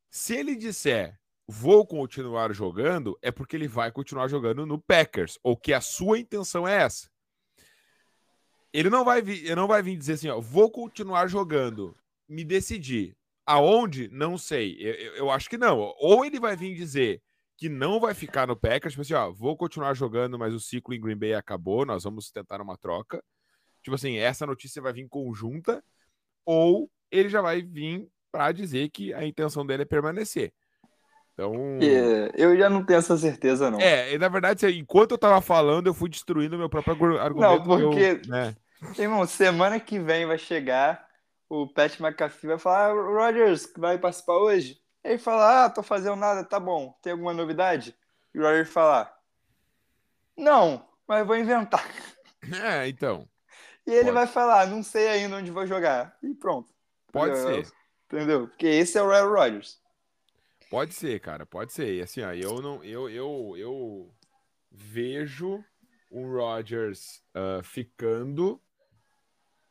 [0.09, 5.55] se ele disser vou continuar jogando, é porque ele vai continuar jogando no Packers, ou
[5.55, 7.09] que a sua intenção é essa.
[8.71, 11.95] Ele não vai vir, ele não vai vir dizer assim, ó, vou continuar jogando,
[12.27, 13.15] me decidir.
[13.45, 14.07] Aonde?
[14.09, 14.77] Não sei.
[14.79, 15.93] Eu, eu, eu, acho que não.
[15.97, 17.21] Ou ele vai vir dizer
[17.57, 20.93] que não vai ficar no Packers, tipo assim, ó, vou continuar jogando, mas o ciclo
[20.93, 23.23] em Green Bay acabou, nós vamos tentar uma troca.
[23.83, 25.83] Tipo assim, essa notícia vai vir conjunta,
[26.45, 30.53] ou ele já vai vir para dizer que a intenção dele é permanecer.
[31.39, 31.79] Então.
[31.81, 33.79] É, eu já não tenho essa certeza, não.
[33.79, 37.39] É, na verdade, enquanto eu tava falando, eu fui destruindo meu próprio argumento.
[37.39, 38.21] Não, porque.
[38.23, 38.55] Eu, né?
[38.97, 41.09] Irmão, semana que vem vai chegar
[41.49, 44.79] o Pat McAfee vai falar, ah, Rogers, vai participar hoje?
[45.03, 47.95] Ele fala, ah, tô fazendo nada, tá bom, tem alguma novidade?
[48.33, 49.11] E o Rogers fala,
[50.37, 51.83] não, mas vou inventar.
[52.63, 53.27] É, então.
[53.85, 54.13] E ele Pode.
[54.13, 56.17] vai falar, não sei ainda onde vou jogar.
[56.23, 56.73] E pronto.
[57.11, 57.67] Pode ser.
[58.05, 58.47] Entendeu?
[58.47, 59.78] Porque esse é o Aaron Rodgers.
[60.69, 61.95] Pode ser, cara, pode ser.
[61.95, 64.15] E assim, ó, eu não, eu, eu, eu
[64.71, 65.63] vejo
[66.11, 68.61] o Rodgers uh, ficando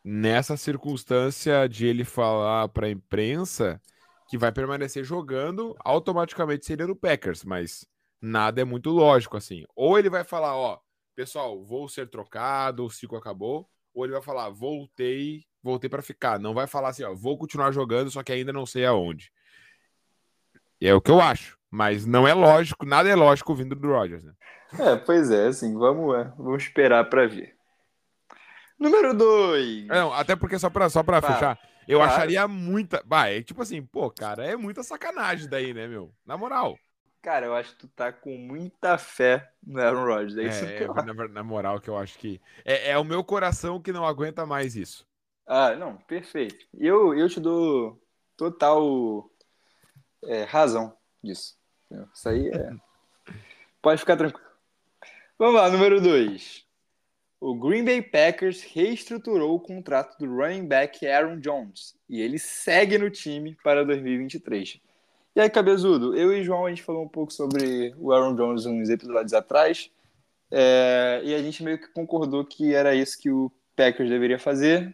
[0.04, 3.80] nessa circunstância de ele falar para a imprensa
[4.28, 7.87] que vai permanecer jogando, automaticamente seria no Packers, mas
[8.20, 9.64] nada é muito lógico assim.
[9.74, 10.78] Ou ele vai falar, ó,
[11.14, 16.38] pessoal, vou ser trocado, o ciclo acabou, ou ele vai falar, voltei, voltei para ficar.
[16.38, 19.32] Não vai falar assim, ó, vou continuar jogando, só que ainda não sei aonde.
[20.80, 24.24] É o que eu acho, mas não é lógico, nada é lógico vindo do Rogers,
[24.24, 24.32] né?
[24.78, 27.56] É, pois é, assim, vamos, é, vamos esperar para ver.
[28.78, 29.86] Número 2.
[29.86, 32.12] Não, até porque só pra, só pra fechar, eu claro.
[32.12, 33.02] acharia muita.
[33.04, 36.12] Vai, é tipo assim, pô, cara, é muita sacanagem daí, né, meu?
[36.24, 36.78] Na moral.
[37.20, 40.36] Cara, eu acho que tu tá com muita fé no Aaron Rodgers.
[40.36, 42.40] É, isso é, que eu na, na, moral que eu acho que.
[42.64, 45.06] É, é, o meu coração que não aguenta mais isso.
[45.46, 46.66] Ah, não, perfeito.
[46.74, 48.00] Eu, eu te dou
[48.36, 49.28] total
[50.24, 51.57] é, razão disso.
[52.14, 52.70] Isso aí é.
[53.81, 54.46] Pode ficar tranquilo.
[55.38, 56.66] Vamos lá, número 2.
[57.40, 62.98] O Green Bay Packers reestruturou o contrato do running back Aaron Jones e ele segue
[62.98, 64.81] no time para 2023.
[65.37, 68.35] E aí, Cabezudo, eu e o João a gente falou um pouco sobre o Aaron
[68.35, 69.88] Jones uns episódios atrás
[70.50, 74.92] é, e a gente meio que concordou que era isso que o Packers deveria fazer.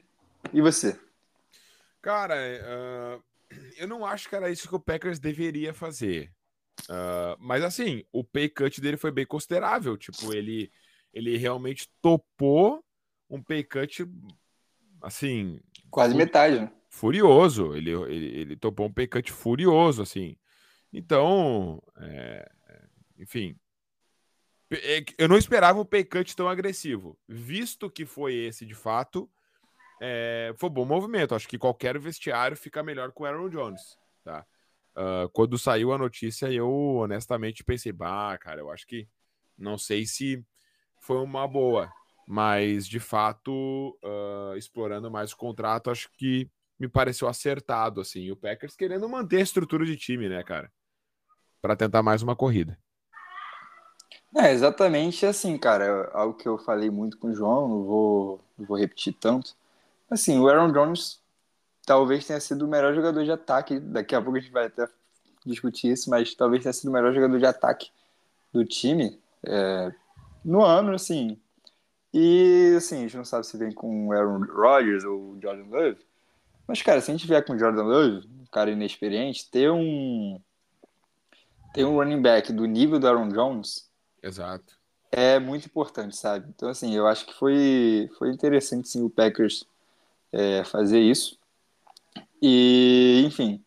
[0.53, 1.01] E você?
[2.03, 3.23] Cara, uh,
[3.77, 6.33] eu não acho que era isso que o Packers deveria fazer.
[6.85, 9.97] Uh, mas assim, o pay cut dele foi bem considerável.
[9.97, 10.71] Tipo, ele
[11.15, 12.85] ele realmente topou
[13.31, 14.05] um pay cut,
[15.01, 15.61] assim.
[15.91, 16.73] Quase metade, né?
[16.89, 17.75] Furioso.
[17.75, 20.37] Ele, ele, ele topou um pay cut furioso, assim.
[20.93, 22.51] Então, é,
[23.19, 23.57] enfim.
[24.73, 27.17] É eu não esperava um pay cut tão agressivo.
[27.29, 29.31] Visto que foi esse de fato,
[30.01, 31.35] é, foi bom movimento.
[31.35, 33.99] Acho que qualquer vestiário fica melhor com o Aaron Jones.
[34.23, 34.45] Tá?
[34.97, 39.09] Uh, quando saiu a notícia, eu honestamente pensei, bah, cara, eu acho que
[39.59, 40.45] não sei se
[41.01, 41.93] foi uma boa.
[42.27, 48.31] Mas, de fato, uh, explorando mais o contrato, acho que me pareceu acertado, assim.
[48.31, 50.73] o Packers querendo manter a estrutura de time, né, cara?
[51.61, 52.79] Para tentar mais uma corrida.
[54.37, 55.85] É, exatamente assim, cara.
[55.85, 59.55] É algo que eu falei muito com o João, não vou, não vou repetir tanto.
[60.11, 61.21] Assim, o Aaron Jones
[61.87, 63.79] talvez tenha sido o melhor jogador de ataque.
[63.79, 64.87] Daqui a pouco a gente vai até
[65.45, 67.91] discutir isso, mas talvez tenha sido o melhor jogador de ataque
[68.53, 69.21] do time.
[69.45, 69.93] É,
[70.45, 71.39] no ano, assim.
[72.13, 75.67] E, assim, a gente não sabe se vem com o Aaron Rodgers ou o Jordan
[75.69, 75.99] Love.
[76.67, 80.41] Mas, cara, se a gente vier com o Jordan Love, um cara inexperiente, ter um.
[81.75, 83.91] Ter um running back do nível do Aaron Jones.
[84.23, 84.79] Exato.
[85.11, 86.47] É muito importante, sabe?
[86.49, 89.67] Então, assim, eu acho que foi, foi interessante, sim, o Packers
[90.35, 91.39] é, fazer isso.
[92.43, 93.63] E, enfim,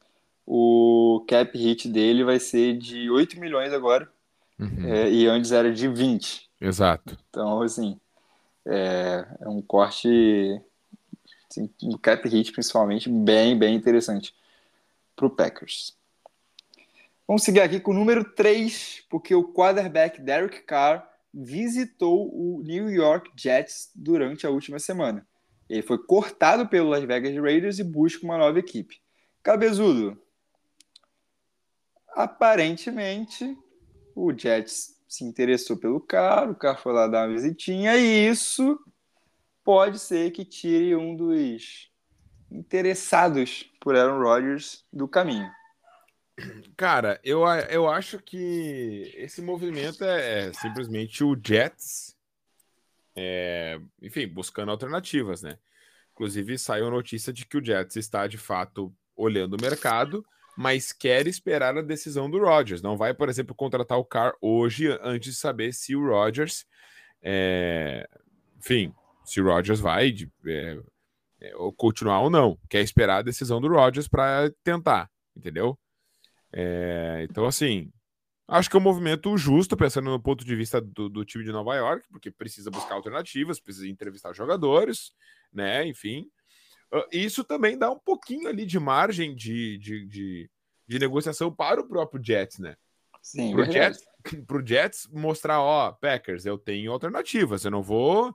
[0.46, 4.12] o cap hit dele vai ser de 8 milhões agora.
[4.60, 4.86] Uhum.
[4.86, 6.50] É, e antes era de 20.
[6.60, 7.18] Exato.
[7.30, 8.00] Então, assim,
[8.66, 10.62] é, é um corte
[11.50, 14.36] assim, no cap hit, principalmente, bem, bem interessante
[15.16, 15.96] para o Packers.
[17.28, 22.90] Vamos seguir aqui com o número 3, porque o quarterback Derek Carr visitou o New
[22.90, 25.26] York Jets durante a última semana.
[25.70, 29.02] Ele foi cortado pelo Las Vegas Raiders e busca uma nova equipe.
[29.44, 30.22] Cabezudo,
[32.10, 33.58] aparentemente
[34.16, 38.80] o Jets se interessou pelo cara, o cara foi lá dar uma visitinha, e isso
[39.64, 41.92] pode ser que tire um dos
[42.52, 45.50] interessados por Aaron Rodgers do caminho.
[46.76, 52.17] Cara, eu, eu acho que esse movimento é, é simplesmente o Jets,
[53.18, 55.58] é, enfim, buscando alternativas, né?
[56.14, 60.24] Inclusive, saiu a notícia de que o Jets está de fato olhando o mercado
[60.58, 62.82] mas quer esperar a decisão do Rodgers.
[62.82, 66.66] Não vai, por exemplo, contratar o Carr hoje antes de saber se o Rodgers,
[67.22, 68.10] é...
[68.58, 68.92] enfim,
[69.24, 70.12] se o Rodgers vai
[70.48, 70.80] é...
[71.40, 72.58] É, continuar ou não.
[72.68, 75.78] Quer esperar a decisão do Rodgers para tentar, entendeu?
[76.52, 77.92] É, então, assim,
[78.48, 81.52] acho que é um movimento justo, pensando no ponto de vista do, do time de
[81.52, 85.12] Nova York, porque precisa buscar alternativas, precisa entrevistar jogadores,
[85.52, 85.86] né?
[85.88, 86.30] Enfim.
[86.94, 90.50] Uh, isso também dá um pouquinho ali de margem de, de, de,
[90.88, 92.78] de negociação para o próprio Jets, né?
[93.22, 94.00] Sim, pro Jets,
[94.48, 98.34] pro Jets mostrar, ó, Packers, eu tenho alternativas, eu não vou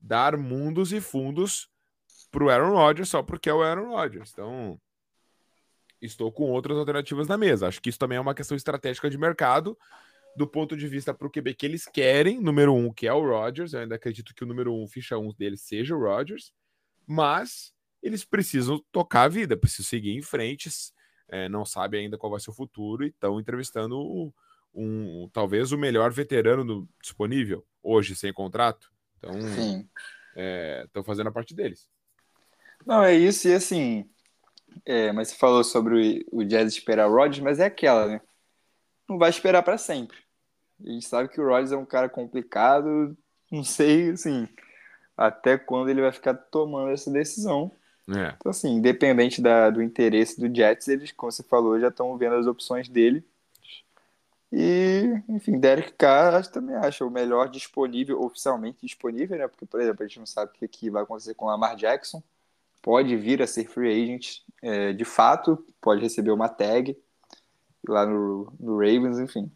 [0.00, 1.68] dar mundos e fundos
[2.30, 4.30] pro Aaron Rodgers só porque é o Aaron Rodgers.
[4.32, 4.80] Então,
[6.02, 7.68] estou com outras alternativas na mesa.
[7.68, 9.78] Acho que isso também é uma questão estratégica de mercado,
[10.36, 13.26] do ponto de vista para o QB que eles querem, número um, que é o
[13.26, 13.72] Rodgers.
[13.72, 16.52] Eu ainda acredito que o número um, ficha um deles, seja o Rodgers,
[17.06, 20.70] mas eles precisam tocar a vida, precisam seguir em frente.
[21.28, 24.32] É, não sabe ainda qual vai ser o futuro e estão entrevistando um,
[24.74, 28.90] um, talvez o melhor veterano do, disponível hoje sem contrato.
[29.18, 31.88] Então, estão é, fazendo a parte deles.
[32.84, 34.10] Não, é isso, e assim,
[34.84, 38.20] é, mas você falou sobre o Jazz esperar o Rodgers, mas é aquela, né?
[39.08, 40.16] Não vai esperar para sempre.
[40.84, 43.16] A gente sabe que o Rodgers é um cara complicado,
[43.50, 44.48] não sei, assim,
[45.16, 47.70] até quando ele vai ficar tomando essa decisão.
[48.08, 48.34] É.
[48.36, 52.36] Então, assim, independente da, do interesse do Jets, eles, como você falou, já estão vendo
[52.36, 53.24] as opções dele.
[54.52, 59.48] E, enfim, Derek Carr também acha o melhor disponível, oficialmente disponível, né?
[59.48, 62.22] Porque, por exemplo, a gente não sabe o que vai acontecer com o Lamar Jackson
[62.82, 66.96] pode vir a ser free agent é, de fato, pode receber uma tag
[67.88, 69.50] lá no, no Ravens, enfim.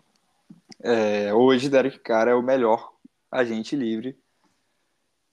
[0.80, 2.92] É, hoje, Derek Carr é o melhor
[3.30, 4.16] agente livre.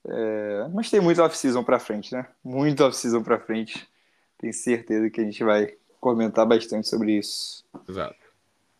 [0.06, 2.26] É, mas tem muito off-season para frente, né?
[2.42, 3.88] Muito off-season para frente.
[4.38, 7.64] Tenho certeza que a gente vai comentar bastante sobre isso.
[7.88, 8.16] Exato.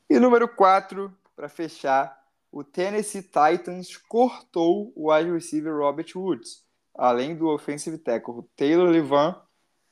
[0.09, 2.22] E número 4, para fechar,
[2.53, 9.40] o Tennessee Titans cortou o wide receiver Robert Woods além do offensive tackle Taylor Levan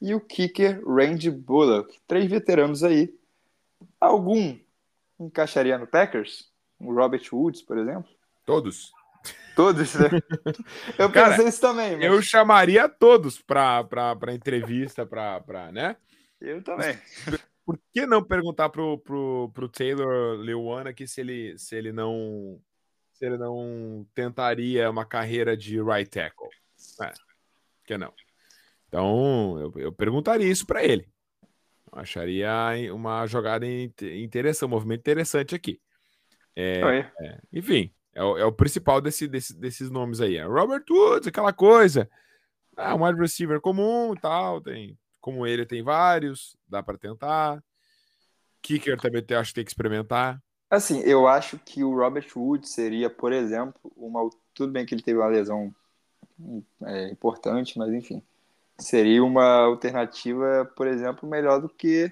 [0.00, 2.00] e o kicker Randy Bullock.
[2.06, 3.14] Três veteranos aí.
[4.00, 4.58] Algum
[5.18, 6.50] encaixaria no Packers?
[6.78, 8.10] O Robert Woods, por exemplo?
[8.44, 8.92] Todos.
[9.54, 10.08] Todos, né?
[10.98, 11.96] Eu Cara, pensei isso também.
[11.96, 12.04] Mas...
[12.04, 15.96] Eu chamaria todos para entrevista, para, né?
[16.40, 16.98] Eu também.
[17.64, 22.60] Por que não perguntar pro, pro, pro Taylor Lewan aqui se ele, se ele não
[23.12, 26.48] se ele não tentaria uma carreira de right tackle?
[27.02, 27.12] É,
[27.84, 28.12] que não.
[28.88, 31.08] Então, eu, eu perguntaria isso para ele.
[31.92, 32.50] Eu acharia
[32.94, 35.80] uma jogada interessante, um movimento interessante aqui.
[36.54, 40.36] É, é, enfim, é o, é o principal desse, desse, desses nomes aí.
[40.36, 42.08] É Robert Woods, aquela coisa.
[42.76, 44.60] É um wide receiver comum tal.
[44.60, 46.56] Tem, como ele, tem vários.
[46.68, 47.62] Dá para tentar.
[48.60, 50.40] Kicker também acho que tem que experimentar.
[50.70, 54.28] Assim, eu acho que o Robert Woods seria, por exemplo, uma.
[54.54, 55.74] Tudo bem que ele teve uma lesão
[56.84, 58.22] é, importante, mas enfim.
[58.78, 62.10] Seria uma alternativa, por exemplo, melhor do que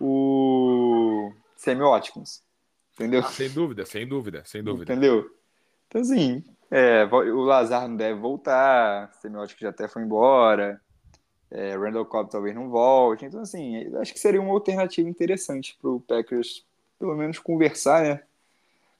[0.00, 2.42] o Semi-Watkins.
[2.94, 3.20] Entendeu?
[3.20, 4.92] Ah, sem dúvida, sem dúvida, sem dúvida.
[4.92, 5.34] Entendeu?
[5.88, 10.80] Então, assim, é, o Lazar não deve voltar, Semi-Watkins já até foi embora,
[11.50, 13.24] é, Randall Cobb talvez não volte.
[13.24, 16.64] Então, assim, acho que seria uma alternativa interessante para o Packers,
[16.98, 18.22] pelo menos, conversar, né?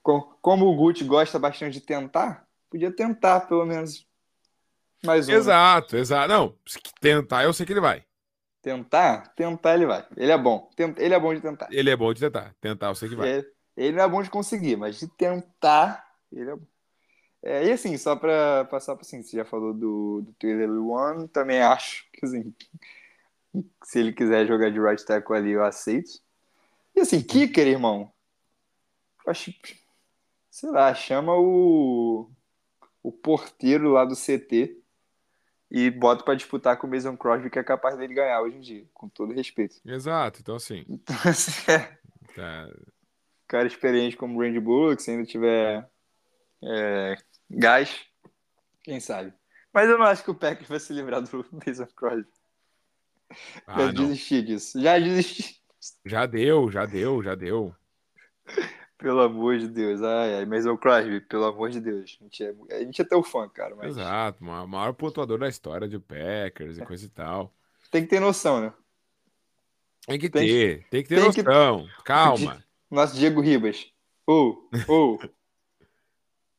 [0.03, 4.05] Como o Gucci gosta bastante de tentar, podia tentar, pelo menos,
[5.05, 5.33] mais um.
[5.33, 6.29] Exato, exato.
[6.29, 8.05] Não, se tentar, eu sei que ele vai.
[8.61, 9.29] Tentar?
[9.35, 10.07] Tentar ele vai.
[10.17, 10.71] Ele é bom.
[10.97, 11.69] Ele é bom de tentar.
[11.71, 12.55] Ele é bom de tentar.
[12.61, 13.29] Tentar, eu sei que vai.
[13.29, 16.67] Ele, ele não é bom de conseguir, mas de tentar, ele é bom.
[17.43, 21.27] É, e assim, só para passar para assim, você já falou do, do Taylor One,
[21.27, 22.55] também acho que assim,
[23.83, 26.21] se ele quiser jogar de right tackle ali, eu aceito.
[26.95, 28.13] E assim, kicker, irmão,
[29.27, 29.53] acho,
[30.49, 32.31] sei lá, chama o,
[33.03, 34.82] o porteiro lá do CT
[35.75, 38.61] e boto para disputar com o Mason Crosby, que é capaz dele ganhar hoje em
[38.61, 39.77] dia, com todo respeito.
[39.87, 40.85] Exato, então assim.
[40.87, 41.99] Então, assim é.
[42.37, 42.69] Tá.
[43.49, 45.89] Cara experiente como o Randy Bullock, se ainda tiver
[46.63, 47.17] é,
[47.51, 48.05] gás,
[48.85, 49.33] quem sabe.
[49.73, 52.29] Mas eu não acho que o Packers vai se livrar do Mason Crosby.
[53.67, 54.79] Ah, já desisti disso.
[54.79, 55.63] Já desisti.
[56.05, 57.75] Já deu, já deu, já deu.
[59.03, 60.01] Pelo amor de Deus.
[60.01, 62.17] Ai, ai, mas o Crosby, pelo amor de Deus.
[62.21, 63.75] A gente é, a gente é teu fã, cara.
[63.75, 63.97] Mas...
[63.97, 67.53] Exato, o maior pontuador da história de Packers e coisa e tal.
[67.91, 68.73] Tem que ter noção, né?
[70.07, 71.87] Tem que tem ter, que, tem que ter tem noção.
[71.87, 72.05] Que...
[72.05, 72.65] Calma.
[72.89, 73.91] Nosso Diego Ribas.
[74.25, 75.15] Ou, uh, ou.
[75.17, 75.31] Uh.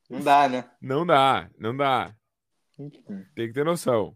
[0.09, 0.69] não dá, né?
[0.81, 2.13] Não dá, não dá.
[3.35, 4.15] Tem que ter noção.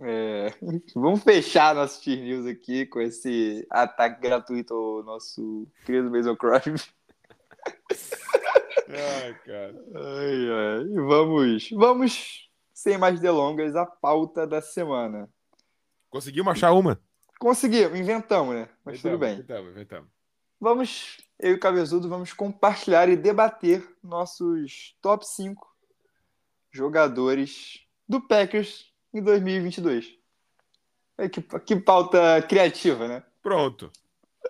[0.00, 0.54] É,
[0.94, 6.80] vamos fechar nosso Tier News aqui com esse ataque gratuito ao nosso querido Mason Crosby.
[8.90, 9.74] Ai, cara.
[9.94, 10.88] Ai, ai.
[10.94, 15.28] Vamos, vamos, sem mais delongas, a pauta da semana.
[16.08, 16.98] Conseguimos achar uma?
[17.38, 18.68] Conseguimos, inventamos, né?
[18.82, 19.34] Mas inventamos, tudo bem.
[19.34, 20.08] Inventamos, inventamos.
[20.58, 25.68] Vamos, eu e o Cabezudo, vamos compartilhar e debater nossos top 5
[26.72, 30.16] jogadores do Packers em 2022.
[31.16, 33.22] É que, que pauta criativa, né?
[33.42, 33.90] Pronto.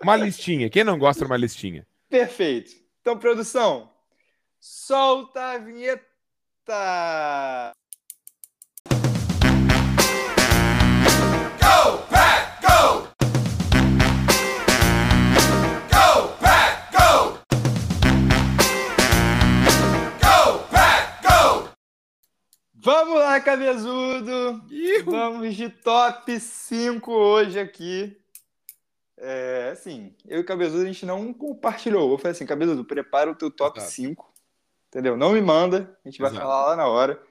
[0.02, 0.68] Uma listinha.
[0.68, 1.86] Quem não gosta de uma listinha?
[2.08, 2.72] Perfeito.
[3.00, 3.90] Então, produção,
[4.60, 6.04] solta a vinheta!
[22.90, 24.64] Vamos lá, cabezudo!
[24.70, 25.10] Ihu!
[25.10, 28.18] Vamos de top 5 hoje aqui.
[29.18, 32.10] É, assim, eu e o Cabezudo a gente não compartilhou.
[32.10, 33.92] Eu falei assim, Cabezudo, prepara o teu top Exato.
[33.92, 34.32] 5.
[34.88, 35.18] Entendeu?
[35.18, 36.42] Não me manda, a gente vai Exato.
[36.46, 37.22] falar lá na hora.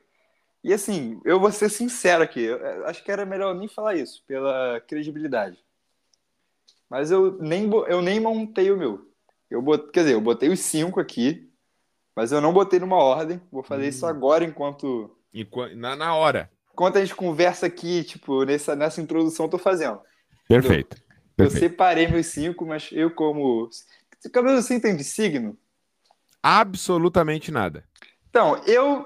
[0.64, 2.42] E assim, eu vou ser sincero aqui.
[2.44, 5.58] eu- eu acho que era melhor nem falar isso, pela credibilidade.
[6.88, 9.10] Mas eu nem, eu nem montei o meu.
[9.50, 11.52] Eu bot, quer dizer, eu botei os cinco aqui,
[12.16, 13.42] mas eu não botei numa ordem.
[13.52, 13.90] Vou fazer Hum.
[13.90, 15.17] isso agora enquanto Enqu-
[15.76, 16.50] Na, na hora.
[16.74, 20.00] enquanto a gente conversa aqui, tipo, nessa, nessa introdução eu tô fazendo.
[20.48, 20.98] Perfeito.
[21.38, 21.60] Eu Perfeito.
[21.60, 23.70] separei meus cinco, mas eu como...
[24.34, 25.58] Cabelo, você entende signo?
[26.42, 27.84] Absolutamente nada.
[28.30, 29.06] Então, eu...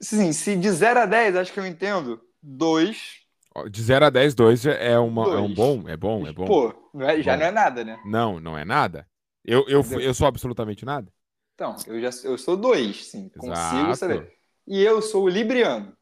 [0.00, 2.20] Assim, se de 0 a 10, acho que eu entendo.
[2.42, 3.18] Dois.
[3.54, 6.44] Ó, De 0 a 10, 2 é, uma, é um bom, é bom, é bom.
[6.46, 7.40] Pô, não é- já Bom.
[7.40, 8.00] não é nada, né?
[8.04, 9.08] Não, não é nada.
[9.44, 11.12] Eu, eu, eu sou absolutamente nada.
[11.54, 13.28] Então, eu já eu sou dois, sim.
[13.30, 13.96] Consigo Exato.
[13.96, 14.37] saber.
[14.68, 15.96] E eu sou o Libriano.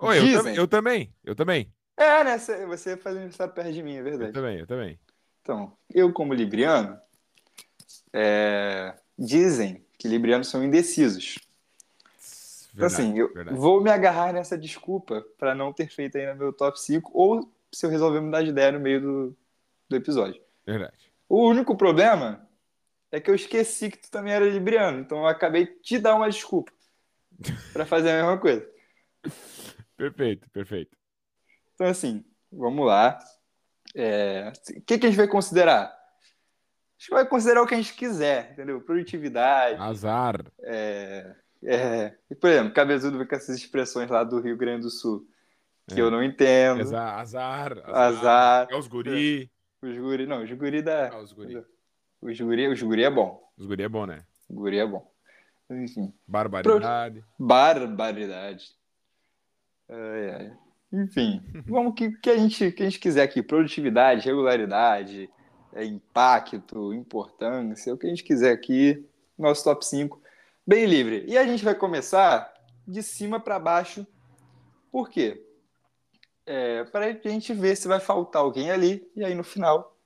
[0.00, 2.36] Oi, eu, também, eu também, eu também, É, né?
[2.38, 4.32] Você faz aniversário perto de mim, é eu verdade.
[4.32, 4.98] também, eu também.
[5.42, 6.98] Então, eu como Libriano,
[8.12, 11.38] é, dizem que Librianos são indecisos.
[12.74, 13.56] Então, Verdade, assim, eu verdade.
[13.56, 17.86] vou me agarrar nessa desculpa para não ter feito ainda meu top 5, ou se
[17.86, 19.36] eu resolver mudar de ideia no meio do,
[19.88, 20.40] do episódio.
[20.66, 20.96] Verdade.
[21.28, 22.44] O único problema
[23.10, 26.14] é que eu esqueci que tu também era libriano, então eu acabei de te dar
[26.16, 26.72] uma desculpa
[27.72, 28.66] para fazer a mesma coisa.
[29.96, 30.96] Perfeito, perfeito.
[31.74, 33.18] Então, assim, vamos lá.
[33.94, 35.84] É, O que, que a gente vai considerar?
[35.86, 38.80] A gente vai considerar o que a gente quiser, entendeu?
[38.80, 39.80] Produtividade.
[39.80, 40.44] Azar.
[40.62, 45.26] É, é, e, por exemplo, cabezudo com essas expressões lá do Rio Grande do Sul,
[45.88, 46.02] que É.
[46.02, 46.80] eu não entendo.
[46.82, 48.68] Azar, azar, Azar.
[48.70, 49.50] É os guri.
[49.80, 51.08] Os guri, não, os guri da.
[51.12, 51.64] Ah, os guri.
[52.20, 53.40] Os guri, os guri é bom.
[53.56, 54.24] Os guri é bom, né?
[54.48, 55.07] O guri é bom.
[55.70, 56.12] Enfim.
[56.26, 57.24] Barbaridade.
[57.38, 58.70] Barbaridade.
[59.88, 60.56] Ai, ai.
[60.92, 63.42] Enfim, vamos que, que, a gente, que a gente quiser aqui.
[63.42, 65.30] Produtividade, regularidade,
[65.72, 69.06] é, impacto, importância, o que a gente quiser aqui.
[69.38, 70.20] Nosso top 5.
[70.66, 71.24] Bem livre.
[71.28, 72.52] E a gente vai começar
[72.86, 74.06] de cima para baixo.
[74.90, 75.44] Por quê?
[76.46, 79.06] É, para a gente ver se vai faltar alguém ali.
[79.14, 79.96] E aí no final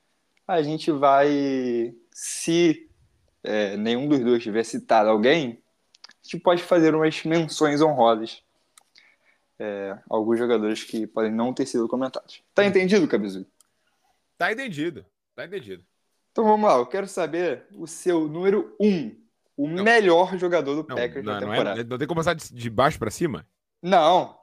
[0.46, 1.94] a gente vai.
[2.10, 2.88] Se
[3.42, 5.62] é, nenhum dos dois tiver citado alguém,
[6.06, 8.42] a gente pode fazer umas menções honrosas.
[9.58, 12.42] É, alguns jogadores que podem não ter sido comentados.
[12.54, 13.46] Tá entendido, Cabezu?
[14.36, 15.04] Tá entendido.
[15.36, 15.84] Tá entendido.
[16.32, 18.86] Então vamos lá, eu quero saber o seu número 1.
[18.88, 19.22] Um,
[19.56, 19.84] o Não.
[19.84, 21.80] melhor jogador do Não, Packers não, da não, temporada.
[21.80, 23.46] é, não tem que começar de, de baixo pra cima?
[23.82, 24.36] Não.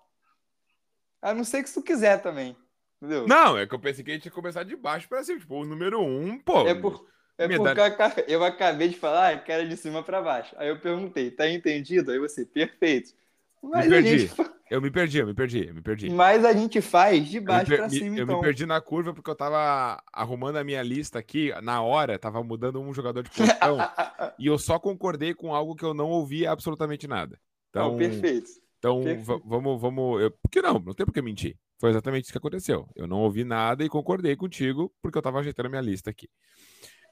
[1.22, 2.56] A não ser que se tu quiser também.
[3.02, 3.28] Entendeu?
[3.28, 5.40] Não, é que eu pensei que a gente ia começar de baixo pra cima.
[5.40, 6.68] Tipo, o número um, pô.
[6.68, 7.06] É, por,
[7.40, 10.56] é Me porque eu aca- eu acabei de falar que era de cima para baixo.
[10.58, 12.12] Aí eu perguntei, tá entendido?
[12.12, 13.14] Aí você, perfeito.
[13.62, 14.20] Mas a, perdi.
[14.20, 14.34] gente,
[14.70, 16.10] Eu me perdi, eu me perdi, eu me perdi.
[16.12, 18.36] mas a gente faz de Eu me, baixo para me- cima, eu então.
[18.38, 22.44] me perdi na curva porque eu tava arrumando a minha lista aqui, na hora, tava
[22.44, 23.78] mudando um jogador de posição,
[24.40, 27.38] e eu só concordei com algo que eu não ouvi absolutamente nada.
[27.70, 28.50] Então, Não, perfeito.
[28.78, 29.26] então perfeito.
[29.26, 30.22] va- vamos, vamos.
[30.22, 31.58] Eu, porque não, não tem por que mentir.
[31.80, 32.88] Foi exatamente isso que aconteceu.
[32.96, 36.28] Eu não ouvi nada e concordei contigo porque eu tava ajeitando a minha lista aqui.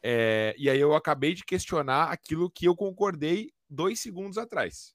[0.09, 4.93] É, e aí eu acabei de questionar aquilo que eu concordei dois segundos atrás.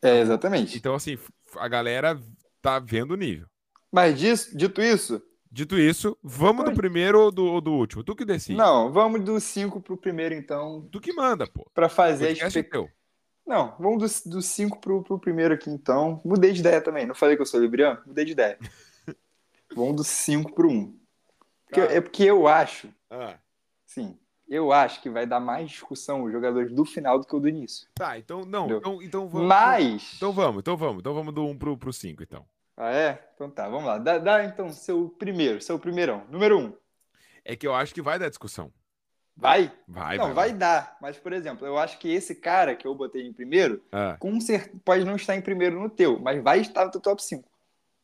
[0.00, 0.76] É, exatamente.
[0.78, 1.18] Então, assim,
[1.56, 2.16] a galera
[2.62, 3.48] tá vendo o nível.
[3.90, 8.02] Mas disso, dito isso, Dito isso, vamos do primeiro ou do, ou do último?
[8.04, 8.58] Tu que decide.
[8.58, 11.68] não, vamos do 5 pro primeiro, então, Tu que manda, pô.
[11.72, 12.88] para O fazer a é expectativa.
[13.46, 16.20] Não, vamos do 5 pro, pro primeiro aqui, então.
[16.24, 17.04] Mudei de ideia também.
[17.06, 18.00] Não falei que eu sou libriano?
[18.06, 18.58] Mudei de ideia.
[19.76, 20.72] vamos do 5 pro 1.
[20.72, 20.98] Um.
[21.66, 21.92] Porque- Cara.
[21.92, 23.38] É porque eu acho, Ah,
[23.94, 24.18] sim,
[24.48, 27.48] eu acho que vai dar mais discussão os jogadores do final do que o do
[27.48, 27.88] início.
[27.94, 28.66] tá, então não.
[28.70, 29.48] Então, então vamos.
[29.48, 30.12] Mas.
[30.16, 31.00] Então vamos, então vamos.
[31.00, 32.44] Então vamos do 1 um pro, pro 5, então.
[32.76, 33.30] Ah, é?
[33.34, 33.98] Então tá, vamos lá.
[33.98, 36.24] Dá, dá, então seu primeiro, seu primeirão.
[36.28, 36.62] Número 1.
[36.64, 36.72] Um.
[37.44, 38.72] É que eu acho que vai dar discussão.
[39.36, 39.72] Vai?
[39.88, 40.96] Vai, não, vai dar.
[41.00, 44.40] Mas, por exemplo, eu acho que esse cara que eu botei em primeiro, Ah, com
[44.40, 47.48] certeza, pode não estar em primeiro no teu, mas vai estar no teu top 5.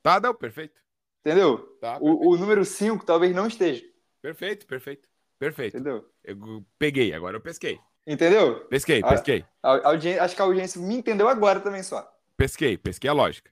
[0.02, 0.80] tá, não, perfeito.
[1.20, 1.58] Entendeu?
[1.80, 3.84] Tá, O, o número 5 talvez não esteja.
[4.22, 5.08] perfeito, perfeito.
[5.40, 5.74] Perfeito.
[5.76, 6.08] Entendeu?
[6.22, 7.80] Eu peguei, agora eu pesquei.
[8.06, 8.60] Entendeu?
[8.66, 9.44] Pesquei, pesquei.
[9.62, 9.92] A, a
[10.24, 12.02] acho que a audiência me entendeu agora também só.
[12.36, 13.50] Pesquei, pesquei a lógica.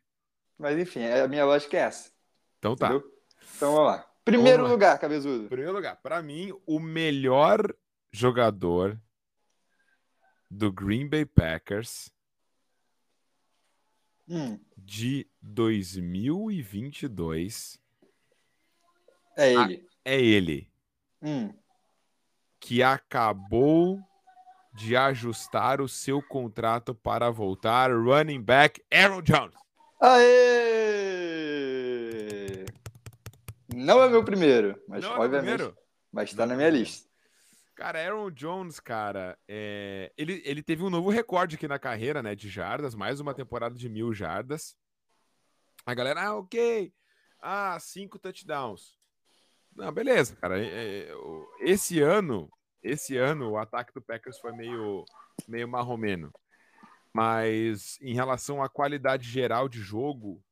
[0.58, 2.10] Mas enfim, a minha lógica é essa.
[2.58, 2.88] Então tá.
[2.88, 3.10] Entendeu?
[3.56, 4.04] Então vamos lá.
[4.24, 4.74] Primeiro Vamos lá.
[4.74, 5.48] lugar, cabezudo.
[5.48, 7.74] Primeiro lugar, pra mim, o melhor
[8.12, 9.00] jogador
[10.50, 12.10] do Green Bay Packers
[14.28, 17.80] Hum, de 2022
[19.36, 19.64] é Ah.
[19.64, 19.88] ele.
[20.04, 20.70] é ele,
[21.22, 21.52] Hum,
[22.60, 24.00] que acabou
[24.74, 29.54] de ajustar o seu contrato para voltar running back Aaron Jones.
[31.28, 32.64] Aê!
[33.74, 35.76] Não é meu primeiro, mas Não é obviamente primeiro?
[36.12, 36.88] vai estar Não na é minha primeiro.
[36.88, 37.08] lista.
[37.74, 42.34] Cara, Aaron Jones, cara, é, ele, ele teve um novo recorde aqui na carreira, né,
[42.34, 44.76] de jardas, mais uma temporada de mil jardas.
[45.86, 46.92] A galera, ah, ok,
[47.40, 48.97] ah, cinco touchdowns.
[49.78, 50.58] Não, beleza, cara.
[50.60, 51.14] é, é,
[51.60, 52.50] Esse ano,
[52.82, 55.04] esse ano, o ataque do Packers foi meio,
[55.46, 56.32] meio marromeno.
[57.14, 60.42] Mas em relação à qualidade geral de jogo,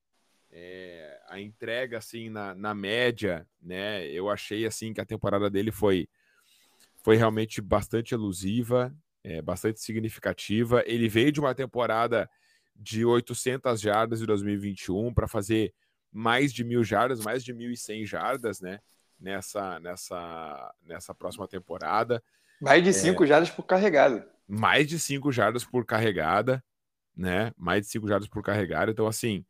[0.48, 5.72] é, a entrega, assim, na, na média, né, eu achei, assim, que a temporada dele
[5.72, 6.08] foi
[7.02, 10.82] foi realmente bastante elusiva, é, bastante significativa.
[10.86, 12.30] Ele veio de uma temporada
[12.74, 15.72] de 800 jardas em 2021 para fazer
[16.12, 18.80] mais de mil jardas, mais de 1.100 jardas, né?
[19.18, 22.22] Nessa, nessa, nessa próxima temporada.
[22.60, 22.82] Mais É.
[22.82, 24.22] de 5 jardas por carregado.
[24.46, 26.62] Mais de 5 jardas por carregada,
[27.16, 27.50] né?
[27.56, 28.90] Mais de 5 jardas por carregada.
[28.90, 29.44] Então, assim,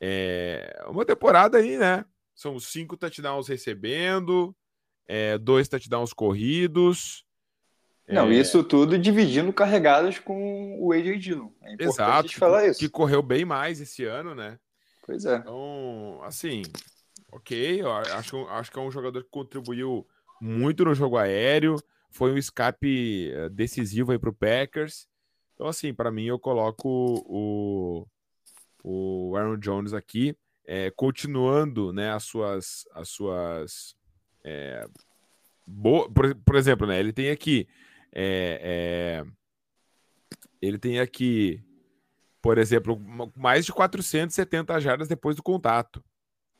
[0.00, 2.04] é uma temporada aí, né?
[2.34, 4.54] São cinco touchdowns recebendo,
[5.06, 7.24] é, dois touchdowns corridos.
[8.08, 11.50] Não, é, isso tudo dividindo carregadas com o AJ Dillon.
[11.62, 12.80] É importante Exato, falar isso.
[12.80, 14.58] que correu bem mais esse ano, né?
[15.06, 15.36] Pois é.
[15.36, 16.62] Então, assim,
[17.34, 17.80] ok,
[18.16, 20.06] acho, acho que é um jogador que contribuiu
[20.40, 21.76] muito no jogo aéreo,
[22.10, 25.08] foi um escape eh, decisivo aí pro Packers.
[25.54, 26.88] Então, assim, para mim eu coloco
[27.26, 28.06] o,
[28.82, 33.96] o Aaron Jones aqui, eh, continuando, né, as suas, as suas
[34.44, 34.86] eh,
[35.66, 37.66] bo- por, por exemplo, né, ele tem aqui,
[38.12, 39.24] eh,
[40.60, 41.60] ele tem aqui
[42.40, 46.04] por exemplo, ma- mais de 470 jardas depois do contato.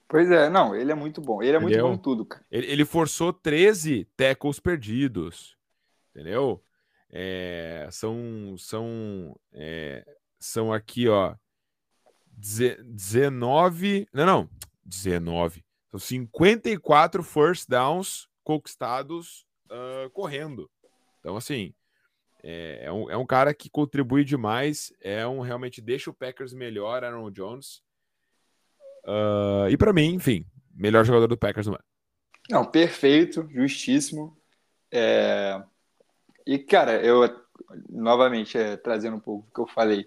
[0.08, 1.42] Pois é, não, ele é muito bom.
[1.42, 1.88] Ele é muito Entendeu?
[1.88, 2.44] bom em tudo, cara.
[2.50, 5.56] Ele, ele forçou 13 tackles perdidos,
[6.10, 6.62] entendeu?
[7.10, 10.04] É, são, são, é,
[10.38, 11.34] são aqui, ó,
[12.26, 14.50] deze- 19, não, não,
[14.84, 20.70] 19, são 54 first downs conquistados ah, correndo.
[21.20, 21.74] Então, assim,
[22.42, 26.52] é, é um, é um cara que contribui demais, é um realmente deixa o Packers
[26.52, 27.82] melhor, Aaron Jones.
[29.06, 31.84] Ah, e pra mim, enfim, melhor jogador do Packers no ano.
[32.50, 34.36] Não, perfeito, justíssimo.
[34.92, 35.62] É,
[36.46, 37.22] E, cara, eu,
[37.88, 40.06] novamente, é, trazendo um pouco do que eu falei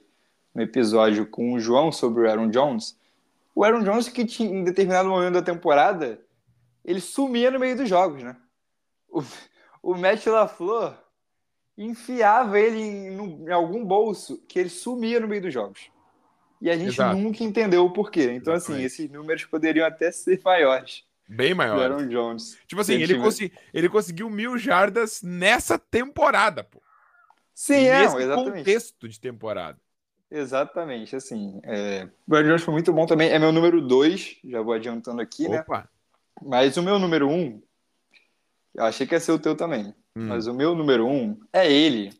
[0.54, 3.00] no episódio com o João sobre o Aaron Jones,
[3.56, 6.22] o Aaron Jones que tinha, em determinado momento da temporada,
[6.86, 8.38] ele sumia no meio dos jogos, né?
[9.10, 9.24] O,
[9.84, 10.98] o Matt LaFleur
[11.78, 15.91] enfiava ele em, em algum bolso que ele sumia no meio dos jogos.
[16.62, 17.18] E a gente Exato.
[17.18, 18.32] nunca entendeu o porquê.
[18.34, 18.86] Então, assim, Exatamente.
[18.86, 21.80] esses números poderiam até ser maiores Bem do maior.
[21.80, 22.58] Aaron Jones.
[22.66, 26.82] Tipo assim, Ele consi- ele conseguiu mil jardas nessa temporada, pô.
[27.53, 28.58] Sim, é, Nesse exatamente.
[28.58, 29.80] contexto de temporada.
[30.30, 31.60] Exatamente, assim.
[31.64, 32.08] É...
[32.28, 33.30] O Aaron Jones foi muito bom também.
[33.30, 35.62] É meu número 2, já vou adiantando aqui, né?
[35.62, 35.89] Opa.
[36.41, 37.62] Mas o meu número 1, um,
[38.76, 39.93] eu achei que ia ser o teu também.
[40.16, 40.28] Hum.
[40.28, 42.14] Mas o meu número 1 um é ele,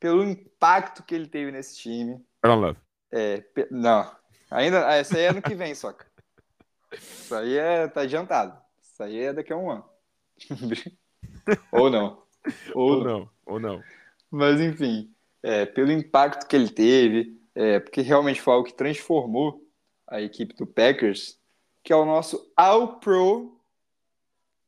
[0.00, 2.20] pelo impacto que ele teve nesse time.
[2.42, 2.78] Aaron Love.
[3.10, 4.10] É, pe- Não,
[4.50, 4.86] ainda.
[4.88, 6.06] ah, Essa aí é ano que vem, soca.
[6.92, 8.58] Isso aí é, tá adiantado.
[8.82, 9.84] Isso aí é daqui a um ano.
[11.72, 12.22] Ou não.
[12.74, 13.18] Ou, Ou não.
[13.18, 13.82] não, ou não.
[14.30, 15.10] Mas enfim,
[15.42, 19.62] é, pelo impacto que ele teve, é, porque realmente foi algo que transformou
[20.06, 21.38] a equipe do Packers,
[21.82, 23.58] que é o nosso All-Pro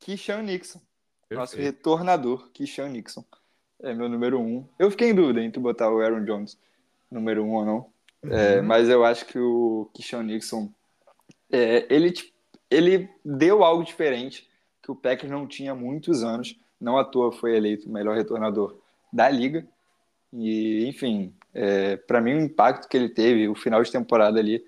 [0.00, 0.80] Keyshawn Nixon,
[1.30, 1.76] nosso Perfeito.
[1.76, 3.24] retornador Keyshawn Nixon.
[3.82, 4.66] É meu número um.
[4.78, 6.58] Eu fiquei em dúvida entre botar o Aaron Jones
[7.10, 7.92] número um ou não,
[8.24, 8.66] é, Uhum.
[8.66, 10.68] mas eu acho que o Keyshawn Nixon,
[11.50, 12.12] é, ele,
[12.70, 14.48] ele deu algo diferente
[14.82, 16.58] que o Packers não tinha há muitos anos.
[16.80, 18.76] Não à toa foi eleito o melhor retornador
[19.12, 19.66] da liga.
[20.32, 21.34] E, enfim,
[22.06, 24.64] para mim o impacto que ele teve, o final de temporada ali,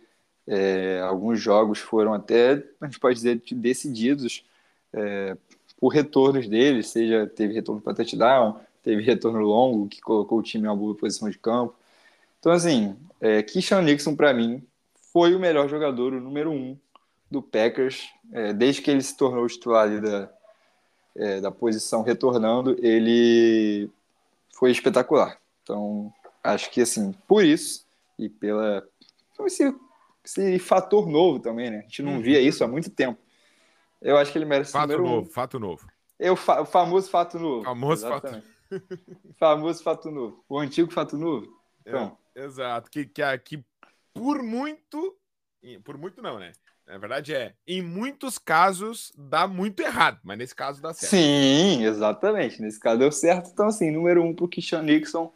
[0.47, 4.45] é, alguns jogos foram até, a gente pode dizer, decididos
[4.93, 5.37] é,
[5.79, 10.65] por retornos dele, seja teve retorno para touchdown, teve retorno longo, que colocou o time
[10.65, 11.75] em uma boa posição de campo.
[12.43, 14.67] Então, assim, é, Keyshawn Nixon, para mim,
[15.13, 16.77] foi o melhor jogador, o número um
[17.31, 20.29] do Packers, é, desde que ele se tornou titular ali da,
[21.15, 23.89] é, da posição retornando, ele
[24.53, 25.39] foi espetacular.
[25.63, 26.13] Então,
[26.43, 27.87] acho que, assim, por isso,
[28.19, 28.85] e pela
[29.47, 29.73] esse,
[30.25, 31.79] esse fator novo também, né?
[31.79, 32.23] A gente não Uhum.
[32.23, 33.21] via isso há muito tempo.
[34.01, 35.31] Eu acho que ele merece o Fato número novo, um.
[35.31, 35.87] fato novo.
[36.19, 37.63] É o, fa- o famoso fato novo.
[37.65, 38.43] Famoso fato-
[39.39, 40.45] famoso fato novo.
[40.49, 41.57] O antigo fato novo.
[41.87, 42.91] Então, É, exato.
[42.91, 43.65] Que, que, a- que
[44.15, 45.17] por muito.
[45.85, 46.53] Por muito não, né?
[46.85, 51.11] Na verdade é, em muitos casos dá muito errado, mas nesse caso dá certo.
[51.11, 52.61] sim, exatamente.
[52.61, 53.51] Nesse caso deu certo.
[53.53, 55.33] Então, assim, número um pro Christian Nixon.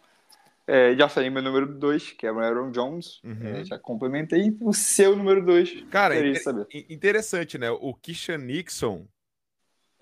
[0.66, 3.20] É, já falei meu número 2, que é o Aaron Jones.
[3.22, 3.46] Uhum.
[3.46, 4.56] É, já complementei.
[4.60, 5.84] O seu número 2.
[5.90, 6.66] Cara, inter saber.
[6.90, 7.70] interessante, né?
[7.70, 9.06] O Kishan Nixon.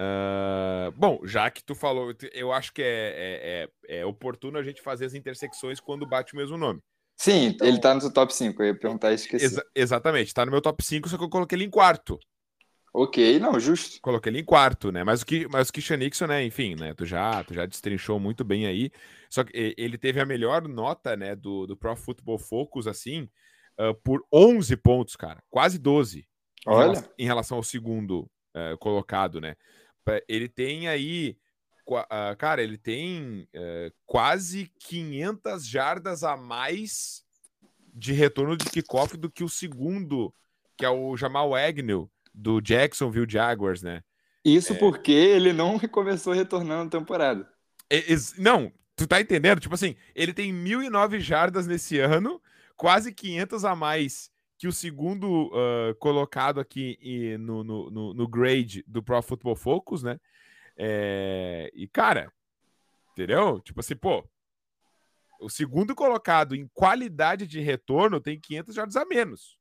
[0.00, 4.62] Uh, bom, já que tu falou, eu acho que é, é, é, é, oportuno a
[4.62, 6.80] gente fazer as intersecções quando bate o mesmo nome.
[7.16, 8.60] Sim, então, ele tá no seu top 5.
[8.60, 9.44] Eu ia perguntar isso, esqueci.
[9.44, 12.18] Exa exatamente, tá no meu top 5, só que eu coloquei ele em quarto.
[12.92, 14.00] Ok, não, justo.
[14.00, 15.02] Coloquei ele em quarto, né?
[15.02, 16.44] Mas o que, mas o Kishan Nixon, né?
[16.44, 16.94] Enfim, né?
[16.94, 18.90] Tu já, tu já destrinchou muito bem aí.
[19.28, 21.34] Só que ele teve a melhor nota, né?
[21.34, 23.28] Do, do Pro Football Focus, assim,
[23.80, 25.42] uh, por 11 pontos, cara.
[25.50, 26.24] Quase 12.
[26.66, 26.84] Olha.
[26.84, 29.56] Em relação, em relação ao segundo uh, colocado, né?
[30.28, 31.36] Ele tem aí,
[31.88, 33.48] uh, cara, ele tem
[34.06, 37.24] quase 500 jardas a mais
[37.94, 40.34] de retorno de kickoff do que o segundo,
[40.76, 44.02] que é o Jamal Agnew do Jacksonville Jaguars, né?
[44.44, 44.76] Isso é...
[44.76, 47.48] porque ele não começou retornando a temporada.
[47.88, 48.02] É,
[48.36, 49.60] não, tu tá entendendo?
[49.60, 52.42] Tipo assim, ele tem 1.009 jardas nesse ano,
[52.76, 54.30] quase 500 a mais
[54.64, 60.02] que o segundo uh, colocado aqui no, no, no, no, grade do Pro Football Focus,
[60.02, 60.18] né?
[60.74, 61.70] É...
[61.74, 62.32] E, cara,
[63.12, 63.60] entendeu?
[63.60, 64.26] Tipo assim, pô,
[65.38, 69.58] o segundo colocado em qualidade de retorno tem 500 jardas a menos.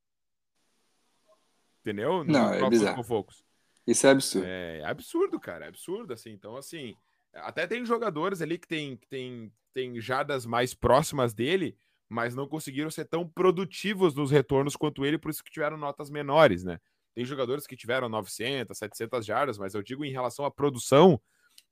[1.82, 2.24] Entendeu?
[2.24, 3.04] No não, é bizarro.
[3.04, 3.44] Focus.
[3.86, 4.48] Isso é absurdo.
[4.48, 5.66] É, é absurdo, cara.
[5.66, 6.32] É absurdo, assim.
[6.32, 6.96] Então, assim,
[7.34, 11.78] até tem jogadores ali que tem, que tem, tem jadas mais próximas dele,
[12.14, 16.12] mas não conseguiram ser tão produtivos nos retornos quanto ele, por isso que tiveram notas
[16.12, 16.80] menores, né?
[17.16, 21.20] Tem jogadores que tiveram 900, 700 jardas, mas eu digo em relação à produção,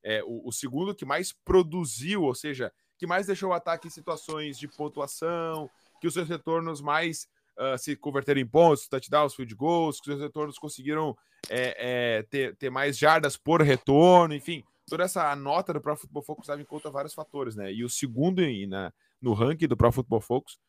[0.04, 3.92] é, o, o segundo que mais produziu, ou seja, que mais deixou o ataque em
[3.92, 5.70] situações de pontuação,
[6.00, 7.28] que os seus retornos mais
[7.60, 11.16] uh, se converteram em pontos, touchdowns, field goals, que os retornos conseguiram
[11.50, 16.24] é, é, ter, ter mais jardas por retorno, enfim, toda essa nota do Pro Football
[16.24, 17.72] Focus em conta vários fatores, né?
[17.72, 20.60] E o segundo na, no ranking do Pro Football Focus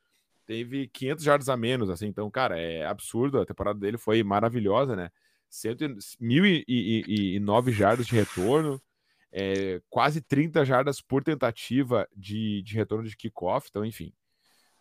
[0.47, 4.97] teve 500 jardas a menos, assim, então, cara, é absurdo, a temporada dele foi maravilhosa,
[4.97, 5.11] né?
[5.51, 8.81] 1.009 jardas de retorno,
[9.31, 14.13] é, quase 30 jardas por tentativa de, de retorno de kickoff, então, enfim,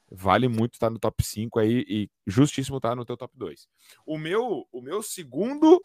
[0.10, 3.68] vale muito estar no top 5 aí e justíssimo estar no teu top 2.
[4.06, 5.82] O meu, o meu segundo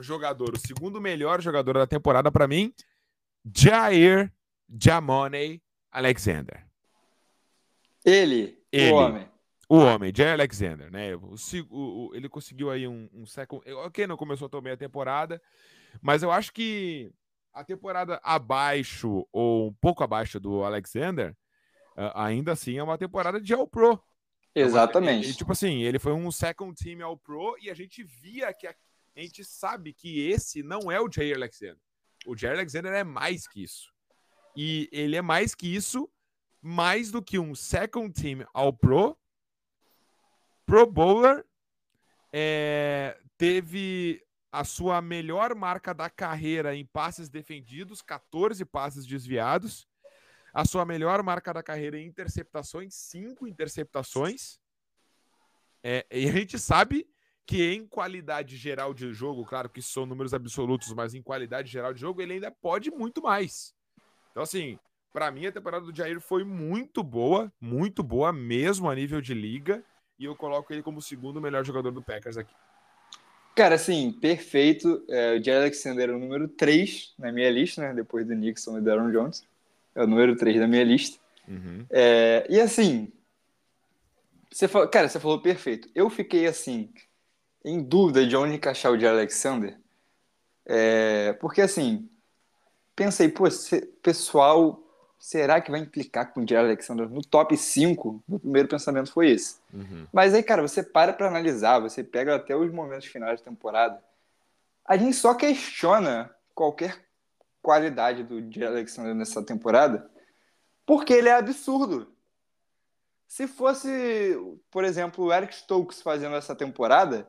[0.00, 2.74] jogador, o segundo melhor jogador da temporada para mim,
[3.54, 4.32] Jair
[4.68, 5.62] Jamone
[5.94, 6.66] Alexander.
[8.04, 9.28] Ele, ele, o homem.
[9.68, 11.14] O homem, Jair Alexander, né?
[11.14, 11.34] O,
[11.70, 13.64] o, o, ele conseguiu aí um, um second.
[13.86, 15.40] Ok, não começou tão bem a temporada,
[16.02, 17.10] mas eu acho que
[17.52, 21.34] a temporada abaixo ou um pouco abaixo do Alexander
[22.14, 24.02] ainda assim é uma temporada de All Pro.
[24.52, 25.24] Exatamente.
[25.24, 28.02] É uma, e, tipo assim, ele foi um second team All Pro e a gente
[28.02, 28.74] via que a,
[29.16, 31.78] a gente sabe que esse não é o Jair Alexander.
[32.26, 33.93] O Jair Alexander é mais que isso.
[34.56, 36.08] E ele é mais que isso,
[36.62, 39.16] mais do que um second team All Pro,
[40.64, 41.44] Pro Bowler,
[42.32, 49.86] é, teve a sua melhor marca da carreira em passes defendidos, 14 passes desviados
[50.54, 54.60] a sua melhor marca da carreira em interceptações, cinco interceptações.
[55.82, 57.06] É, e a gente sabe
[57.44, 61.92] que em qualidade geral de jogo, claro que são números absolutos, mas em qualidade geral
[61.92, 63.74] de jogo, ele ainda pode muito mais.
[64.34, 64.76] Então, assim,
[65.12, 69.32] para mim a temporada do Jair foi muito boa, muito boa mesmo a nível de
[69.32, 69.80] liga,
[70.18, 72.52] e eu coloco ele como o segundo melhor jogador do Packers aqui.
[73.54, 75.04] Cara, assim, perfeito.
[75.08, 77.94] É, o Jair Alexander é o número 3 na minha lista, né?
[77.94, 79.46] Depois do Nixon e do Aaron Jones
[79.94, 81.20] é o número 3 da minha lista.
[81.46, 81.86] Uhum.
[81.90, 83.12] É, e assim,
[84.50, 85.88] você falou, cara, você falou perfeito.
[85.94, 86.92] Eu fiquei assim,
[87.64, 89.78] em dúvida de onde encaixar o de Alexander,
[90.66, 92.08] é, porque assim,
[92.94, 93.44] pensei, pô,
[94.02, 94.80] pessoal,
[95.18, 98.22] será que vai implicar com o Jair Alexander no top 5?
[98.28, 99.56] O primeiro pensamento foi esse.
[99.72, 100.06] Uhum.
[100.12, 104.02] Mas aí, cara, você para para analisar, você pega até os momentos finais da temporada,
[104.84, 107.02] a gente só questiona qualquer
[107.62, 110.10] qualidade do de Alexander nessa temporada,
[110.84, 112.12] porque ele é absurdo.
[113.26, 114.36] Se fosse,
[114.70, 117.28] por exemplo, o Eric Stokes fazendo essa temporada,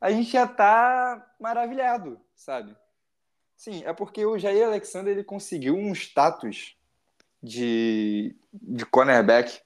[0.00, 2.76] a gente já tá maravilhado, sabe?
[3.56, 6.76] Sim, é porque o Jair Alexander ele conseguiu um status
[7.42, 9.60] de, de cornerback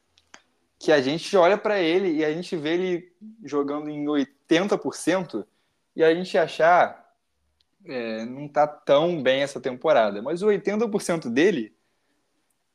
[0.79, 3.13] que a gente olha para ele e a gente vê ele
[3.45, 5.45] jogando em 80%
[5.95, 7.15] e a gente achar
[7.85, 11.75] é, não tá tão bem essa temporada, mas o 80% dele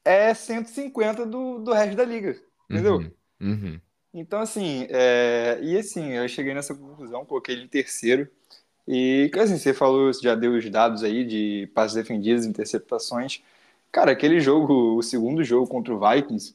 [0.04, 2.40] é 150 do, do resto da liga,
[2.70, 2.98] entendeu?
[2.98, 3.12] Uhum,
[3.42, 3.82] uhum.
[4.14, 8.30] Então, assim, é, e assim, eu cheguei nessa conclusão, coloquei ele em terceiro,
[8.88, 13.42] e assim, você falou, já deu os dados aí de passes defendidos, interceptações,
[13.96, 16.54] Cara, aquele jogo, o segundo jogo contra o Vikings,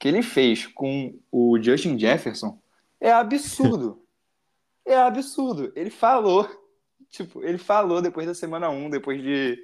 [0.00, 2.58] que ele fez com o Justin Jefferson,
[3.00, 4.02] é absurdo.
[4.84, 5.72] é absurdo.
[5.76, 6.50] Ele falou,
[7.08, 9.56] tipo, ele falou depois da semana 1, depois de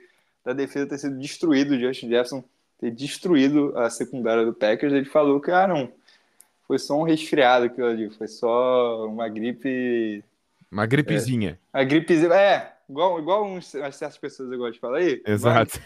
[0.45, 2.45] da defesa ter sido destruído, o Justin Jefferson
[2.79, 5.93] ter destruído a secundária do Packers, ele falou que, ah, não,
[6.69, 10.23] foi só um resfriado aquilo ali, foi só uma gripe.
[10.71, 11.59] Uma gripezinha.
[11.73, 15.23] É, a gripezinha, é, igual, igual uns, certas pessoas eu gosto de falar aí.
[15.27, 15.81] Exato.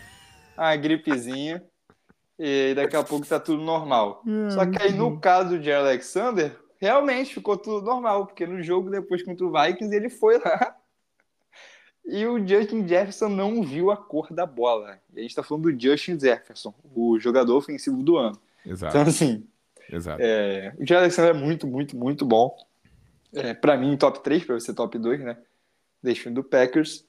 [0.57, 1.63] Uma gripezinha.
[2.39, 4.23] e daqui a pouco tá tudo normal.
[4.51, 9.23] Só que aí no caso de Alexander, realmente ficou tudo normal, porque no jogo depois
[9.23, 10.77] contra o Vikings ele foi lá
[12.05, 14.99] e o Justin Jefferson não viu a cor da bola.
[15.15, 18.37] E a gente tá falando do Justin Jefferson, o jogador ofensivo do ano.
[18.67, 18.97] Exato.
[18.97, 19.47] Então, assim,
[19.89, 20.21] Exato.
[20.21, 22.57] é, o Jair Alexander é muito, muito, muito bom.
[23.35, 25.39] É, para mim, top 3, para você top 2, né?
[26.03, 27.07] Deixando do Packers.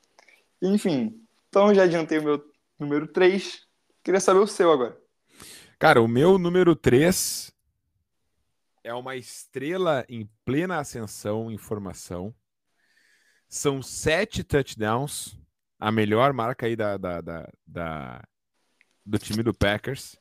[0.61, 3.67] Enfim, então já adiantei o meu número 3.
[4.03, 4.97] Queria saber o seu agora.
[5.77, 7.51] Cara, o meu número 3
[8.83, 12.33] é uma estrela em plena ascensão em formação.
[13.47, 15.37] São sete touchdowns,
[15.79, 18.23] a melhor marca aí da, da, da, da
[19.05, 20.17] do time do Packers.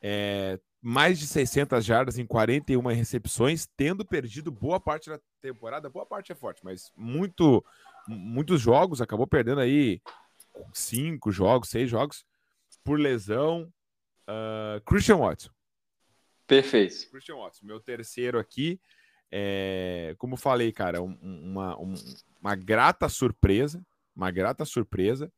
[0.00, 5.90] É, mais de 600 jardas em 41 recepções, tendo perdido boa parte da temporada.
[5.90, 7.64] Boa parte é forte, mas muito,
[8.08, 10.00] muitos jogos, acabou perdendo aí
[10.72, 12.24] cinco jogos, seis jogos
[12.82, 13.72] por lesão.
[14.28, 15.50] Uh, Christian Watson.
[16.46, 17.10] Perfeito.
[17.10, 18.80] Christian Watson, meu terceiro aqui.
[19.30, 21.94] É, como falei, cara, um, uma, um,
[22.40, 23.84] uma grata surpresa.
[24.14, 25.32] Uma grata surpresa.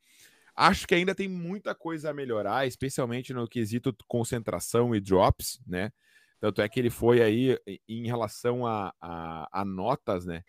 [0.62, 5.92] Acho que ainda tem muita coisa a melhorar, especialmente no quesito concentração e drops, né?
[6.38, 7.58] Tanto é que ele foi aí
[7.88, 10.44] em relação a, a, a notas, né?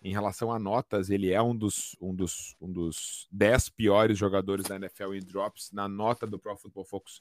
[0.00, 4.66] Em relação a notas, ele é um dos, um dos, um dos dez piores jogadores
[4.66, 7.20] da NFL em drops na nota do Pro Football Focus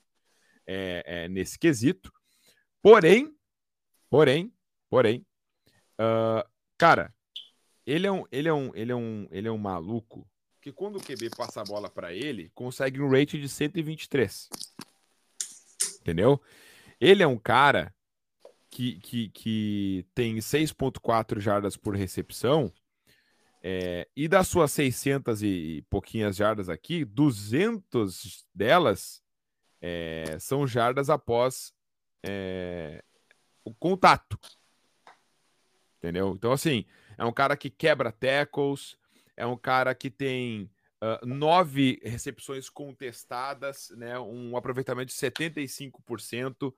[0.67, 2.13] é, é, nesse quesito.
[2.79, 3.35] Porém,
[4.07, 4.53] porém,
[4.87, 5.25] porém,
[5.99, 7.11] uh, cara,
[7.87, 10.29] ele é um, ele é um, ele é um, ele é um maluco
[10.61, 14.49] que quando o QB passa a bola para ele, consegue um rate de 123.
[16.01, 16.41] Entendeu?
[16.99, 17.93] Ele é um cara
[18.69, 22.71] que, que, que tem 6.4 jardas por recepção
[23.61, 29.21] é, e das suas 600 e pouquinhas jardas aqui, 200 delas
[29.81, 31.73] é, são jardas após
[32.23, 33.03] é,
[33.63, 34.39] o contato.
[35.97, 36.33] Entendeu?
[36.33, 36.85] Então, assim,
[37.17, 38.97] é um cara que quebra tackles,
[39.39, 40.69] é um cara que tem
[41.01, 44.19] uh, nove recepções contestadas, né?
[44.19, 46.73] Um aproveitamento de 75%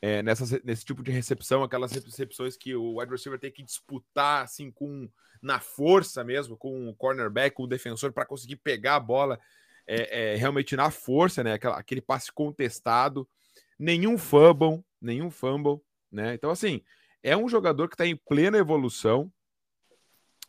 [0.00, 4.44] é, nessa, nesse tipo de recepção, aquelas recepções que o wide receiver tem que disputar
[4.44, 5.10] assim com
[5.42, 9.38] na força mesmo, com o cornerback, com o defensor para conseguir pegar a bola
[9.86, 11.54] é, é, realmente na força, né?
[11.54, 13.28] Aquela, aquele passe contestado,
[13.76, 15.80] nenhum fumble, nenhum fumble,
[16.12, 16.32] né?
[16.34, 16.80] Então assim
[17.24, 19.32] é um jogador que está em plena evolução,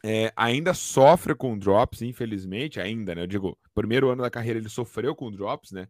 [0.04, 3.24] é, ainda sofre com drops, infelizmente, ainda, né?
[3.24, 5.88] Eu digo, primeiro ano da carreira ele sofreu com drops, né?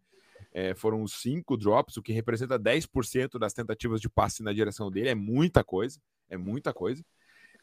[0.52, 5.10] É, foram cinco drops, o que representa 10% das tentativas de passe na direção dele.
[5.10, 6.00] É muita coisa,
[6.30, 7.04] é muita coisa.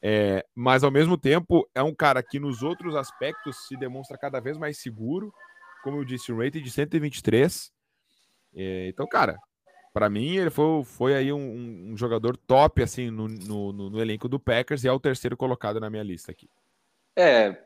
[0.02, 4.40] É, mas ao mesmo tempo, é um cara que nos outros aspectos se demonstra cada
[4.40, 5.32] vez mais seguro.
[5.82, 7.72] Como eu disse, um rating de 123.
[8.54, 9.36] É, então, cara,
[9.96, 14.28] para mim, ele foi, foi aí um, um jogador top assim no, no, no, elenco
[14.28, 16.50] do Packers e é o terceiro colocado na minha lista aqui.
[17.16, 17.56] É,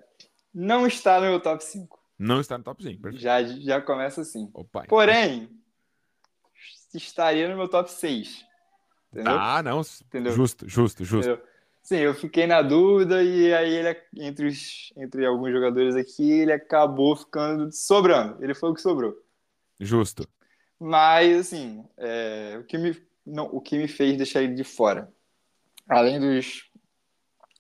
[0.55, 1.99] não está no meu top 5.
[2.17, 3.19] Não está no top 5.
[3.19, 4.49] Já, já começa assim.
[4.55, 5.51] Opa, Porém,
[6.95, 8.47] estaria no meu top 6.
[9.13, 9.33] Entendeu?
[9.33, 9.81] Ah, não.
[9.81, 10.33] Entendeu?
[10.33, 11.29] Justo, justo, justo.
[11.29, 11.49] Entendeu?
[11.83, 16.53] Sim, eu fiquei na dúvida e aí ele, entre, os, entre alguns jogadores aqui, ele
[16.53, 18.41] acabou ficando sobrando.
[18.41, 19.21] Ele foi o que sobrou.
[19.81, 20.29] Justo.
[20.81, 25.13] Mas, assim, é, o, que me, não, o que me fez deixar ele de fora,
[25.87, 26.71] além dos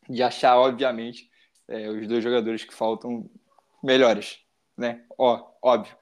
[0.09, 1.31] de achar, obviamente,
[1.69, 3.31] é, os dois jogadores que faltam
[3.83, 4.41] melhores,
[4.77, 5.05] né?
[5.19, 5.95] Ó, óbvio.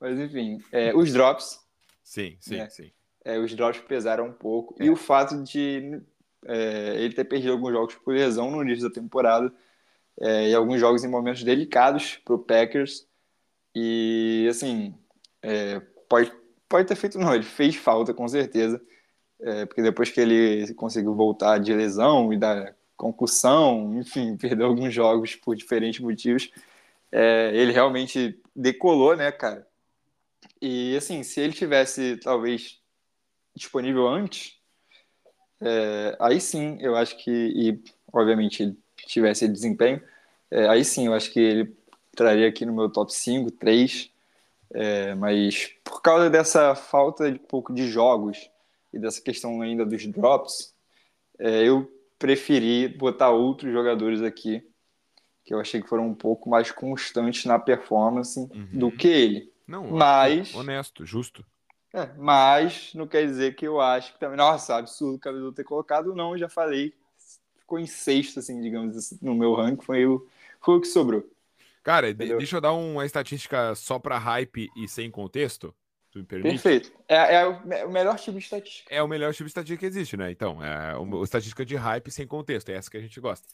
[0.00, 1.60] Mas, enfim, é, os drops.
[2.02, 2.68] Sim, sim, né?
[2.68, 2.92] sim.
[3.24, 4.74] É, os drops pesaram um pouco.
[4.82, 4.90] E é.
[4.90, 6.02] o fato de
[6.44, 9.50] é, ele ter perdido alguns jogos por lesão no início da temporada
[10.20, 13.08] e alguns jogos em momentos delicados para o Packers.
[13.74, 14.94] E, assim,
[16.08, 16.30] pode
[16.74, 18.82] pode ter feito, não, ele fez falta com certeza,
[19.40, 24.92] é, porque depois que ele conseguiu voltar de lesão e da concussão, enfim, perdeu alguns
[24.92, 26.50] jogos por diferentes motivos,
[27.12, 29.64] é, ele realmente decolou, né, cara?
[30.60, 32.80] E assim, se ele tivesse talvez
[33.54, 34.58] disponível antes,
[35.60, 37.80] é, aí sim, eu acho que, e
[38.12, 40.02] obviamente tivesse desempenho,
[40.50, 41.76] é, aí sim, eu acho que ele
[42.16, 44.10] traria aqui no meu top 5, 3,
[44.74, 48.50] É, mas por causa dessa falta de pouco de jogos
[48.92, 50.74] e dessa questão ainda dos drops,
[51.38, 54.68] é, eu preferi botar outros jogadores aqui
[55.44, 58.68] que eu achei que foram um pouco mais constantes na performance uhum.
[58.72, 59.52] do que ele.
[59.66, 61.44] Não, mas honesto, justo.
[61.92, 65.62] É, mas não quer dizer que eu acho que também, nossa, absurdo o Cabelo ter
[65.62, 66.92] colocado, não, já falei,
[67.60, 70.26] ficou em sexto, assim, digamos assim, no meu ranking, foi o,
[70.60, 71.24] foi o que sobrou.
[71.84, 72.38] Cara, Entendeu?
[72.38, 75.72] deixa eu dar uma estatística só para hype e sem contexto.
[76.10, 76.52] Tu me permite?
[76.52, 76.90] Perfeito.
[77.06, 78.92] É, é, o melhor tipo de estatística.
[78.92, 80.30] É o melhor tipo de estatística que existe, né?
[80.30, 83.46] Então, é o, estatística de hype sem contexto, é essa que a gente gosta.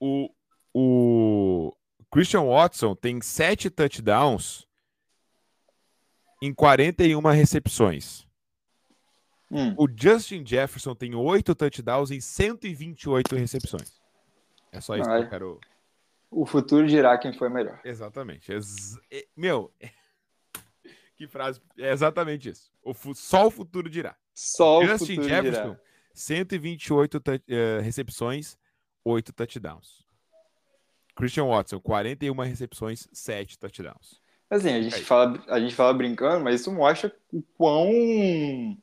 [0.00, 0.28] O,
[0.74, 1.72] o
[2.10, 4.66] Christian Watson tem sete touchdowns
[6.42, 8.26] em 41 recepções.
[9.48, 9.72] Hum.
[9.78, 14.00] O Justin Jefferson tem oito touchdowns em 128 recepções.
[14.72, 15.60] É só isso que eu quero.
[16.32, 17.78] O futuro dirá quem foi melhor.
[17.84, 18.50] Exatamente.
[18.50, 18.98] Ex
[19.36, 19.70] meu,
[21.14, 21.60] que frase.
[21.78, 22.72] É exatamente isso.
[22.82, 24.16] O só o futuro dirá.
[24.34, 25.80] Só Justin o futuro Jefferson, dirá.
[26.14, 27.20] 128 uh,
[27.82, 28.56] recepções,
[29.04, 30.06] 8 touchdowns.
[31.14, 34.22] Christian Watson, 41 recepções, 7 touchdowns.
[34.48, 38.76] Assim, a gente, fala, a gente fala brincando, mas isso mostra o quão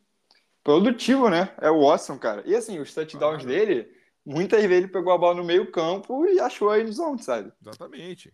[0.63, 1.51] produtivo, né?
[1.59, 2.43] É o Watson, cara.
[2.45, 3.91] E assim, os touchdowns ah, dele,
[4.29, 7.51] muitas vezes ele pegou a bola no meio campo e achou aí no zone, sabe?
[7.61, 8.31] Exatamente.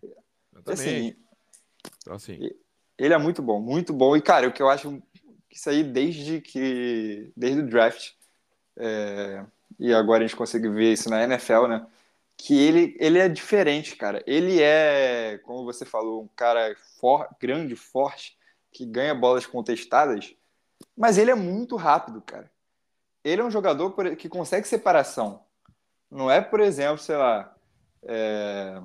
[0.52, 0.68] Exatamente.
[0.68, 1.16] Assim,
[2.02, 2.50] então, assim.
[2.98, 4.16] Ele é muito bom, muito bom.
[4.16, 5.02] E, cara, o que eu acho
[5.50, 7.32] isso aí desde que.
[7.36, 8.12] Desde o draft.
[8.78, 9.44] É,
[9.78, 11.86] e agora a gente consegue ver isso na NFL, né?
[12.36, 14.22] Que ele, ele é diferente, cara.
[14.26, 18.36] Ele é, como você falou, um cara for, grande, forte,
[18.70, 20.34] que ganha bolas contestadas,
[20.94, 22.50] mas ele é muito rápido, cara.
[23.24, 25.45] Ele é um jogador que consegue separação.
[26.10, 27.54] Não é, por exemplo, sei lá,
[28.04, 28.80] é,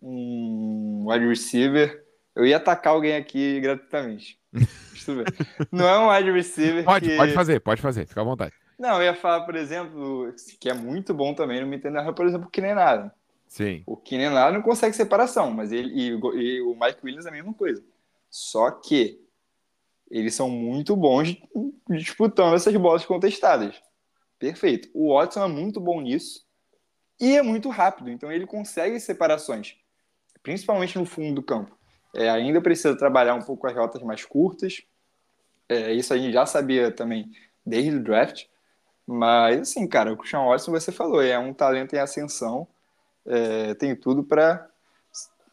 [0.00, 2.02] um wide receiver
[2.34, 4.40] eu ia atacar alguém aqui gratuitamente.
[5.70, 6.84] Não é um wide receiver.
[6.84, 7.16] Pode, que...
[7.16, 8.54] pode fazer, pode fazer, fica à vontade.
[8.78, 12.48] Não, eu ia falar, por exemplo, que é muito bom também no Nintendo, por exemplo,
[12.48, 13.10] o Kinen Allen.
[13.46, 13.82] Sim.
[13.86, 17.32] O Kinen Allen não consegue separação, mas ele e, e, o Mike Williams é a
[17.32, 17.82] mesma coisa.
[18.30, 19.20] Só que
[20.10, 21.36] eles são muito bons
[21.90, 23.80] disputando essas bolas contestadas.
[24.42, 24.90] Perfeito.
[24.92, 26.44] O Watson é muito bom nisso
[27.20, 29.76] e é muito rápido, então ele consegue separações,
[30.42, 31.78] principalmente no fundo do campo.
[32.12, 34.82] É, ainda precisa trabalhar um pouco as rotas mais curtas.
[35.68, 37.30] É, isso a gente já sabia também
[37.64, 38.46] desde o draft.
[39.06, 42.66] Mas, assim, cara, o Christian Watson, você falou, é um talento em ascensão.
[43.24, 44.68] É, tem tudo para.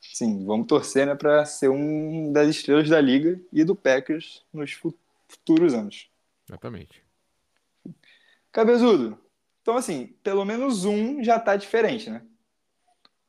[0.01, 4.71] Sim, vamos torcer né, para ser um das estrelas da liga e do Packers nos
[4.71, 6.09] futuros anos.
[6.49, 7.07] Exatamente.
[8.51, 9.19] Cabezudo.
[9.61, 12.23] Então, assim, pelo menos um já tá diferente, né?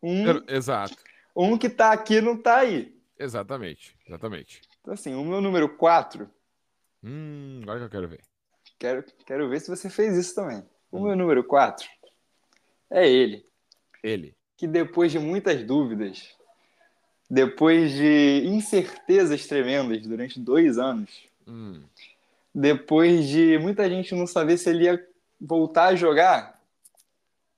[0.02, 0.96] Um, Exato.
[1.36, 2.96] Um que tá aqui não tá aí.
[3.18, 4.62] Exatamente, exatamente.
[4.80, 6.28] Então, assim, o meu número 4.
[7.04, 8.20] Hum, agora que eu quero ver.
[8.78, 10.64] Quero, quero ver se você fez isso também.
[10.90, 11.02] O hum.
[11.04, 11.86] meu número 4
[12.90, 13.44] é ele.
[14.02, 14.34] Ele.
[14.56, 16.34] Que depois de muitas dúvidas,
[17.28, 21.82] depois de incertezas tremendas durante dois anos, hum.
[22.54, 25.09] depois de muita gente não saber se ele ia
[25.40, 26.60] voltar a jogar,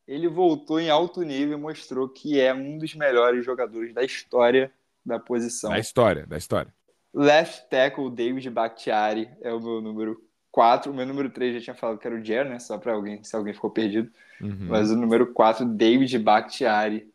[0.06, 4.72] ele voltou em alto nível e mostrou que é um dos melhores jogadores da história
[5.04, 5.70] da posição.
[5.70, 6.72] Da história, da história.
[7.14, 10.90] Left tackle, David Bakhtiari, é o meu número 4.
[10.90, 12.58] O meu número 3 já tinha falado que era o Jer, né?
[12.58, 14.10] Só para alguém, se alguém ficou perdido.
[14.40, 14.66] Uhum.
[14.68, 17.10] Mas o número 4, David Bakhtiari.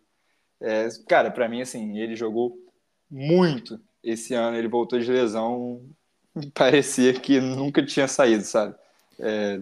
[0.59, 2.57] É, cara, para mim, assim, ele jogou
[3.09, 4.57] muito esse ano.
[4.57, 5.81] Ele voltou de lesão,
[6.53, 8.75] parecia que nunca tinha saído, sabe?
[9.19, 9.61] É,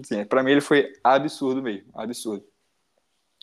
[0.00, 2.44] assim, para mim, ele foi absurdo mesmo, absurdo.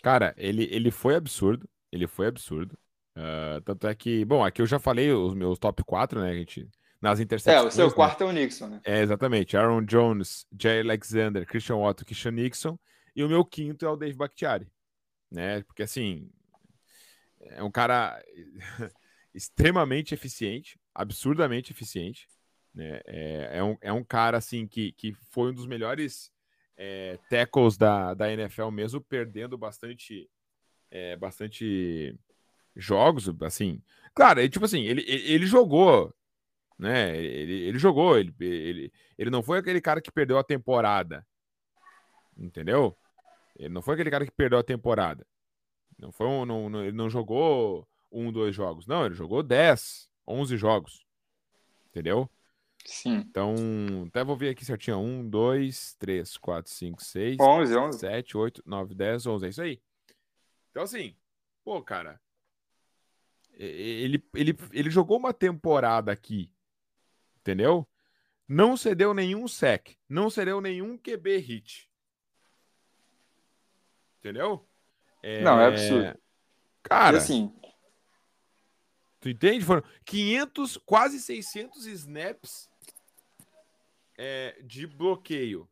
[0.02, 1.68] Cara, ele, ele foi absurdo.
[1.92, 2.78] Ele foi absurdo.
[3.16, 6.68] Uh, tanto é que, bom, aqui eu já falei os meus top 4, né, gente?
[7.02, 7.66] Nas interceptações.
[7.66, 7.94] É, o seu né?
[7.94, 8.82] quarto é o Nixon, né?
[8.84, 9.58] É, exatamente.
[9.58, 12.80] Aaron Jones, Jay Alexander, Christian Watson, Christian Nixon.
[13.16, 14.72] E o meu quinto é o Dave Bakhtiari,
[15.30, 15.62] né?
[15.64, 16.30] Porque, assim,
[17.42, 18.24] é um cara
[19.34, 22.28] extremamente eficiente, absurdamente eficiente.
[22.74, 23.02] Né?
[23.06, 26.32] É, é, um, é um cara, assim, que, que foi um dos melhores
[26.84, 30.28] é, tackles da, da NFL mesmo, perdendo bastante,
[30.90, 32.18] é, bastante
[32.76, 33.80] jogos, assim.
[34.16, 36.12] Claro, ele, tipo assim, ele, ele jogou,
[36.80, 37.16] né?
[37.16, 41.24] Ele, ele jogou, ele, ele, ele não foi aquele cara que perdeu a temporada.
[42.36, 42.98] Entendeu?
[43.56, 45.24] Ele não foi aquele cara que perdeu a temporada.
[46.00, 48.88] Não foi um, não, não, ele não jogou um, dois jogos.
[48.88, 51.06] Não, ele jogou 10, 11 jogos.
[51.92, 52.28] Entendeu?
[52.86, 53.18] Sim.
[53.18, 53.56] Então,
[54.08, 55.00] até vou ver aqui certinho.
[55.00, 58.00] 1, 2, 3, 4, 5, 6, 11, 11.
[58.00, 59.46] 7, 8, 9, 10, 11.
[59.46, 59.82] É isso aí.
[60.72, 61.16] Então, assim,
[61.64, 62.20] pô, cara,
[63.54, 66.52] Ele, ele, ele jogou uma temporada aqui,
[67.40, 67.88] entendeu?
[68.48, 71.90] Não cedeu nenhum sec, não cedeu nenhum QB hit.
[74.20, 74.68] Entendeu?
[75.22, 75.42] É...
[75.42, 76.18] Não, é absurdo.
[76.84, 77.54] Cara, e assim,
[79.20, 79.64] tu entende?
[79.64, 82.71] Foram 500, quase 600 snaps
[84.24, 85.68] é, de bloqueio.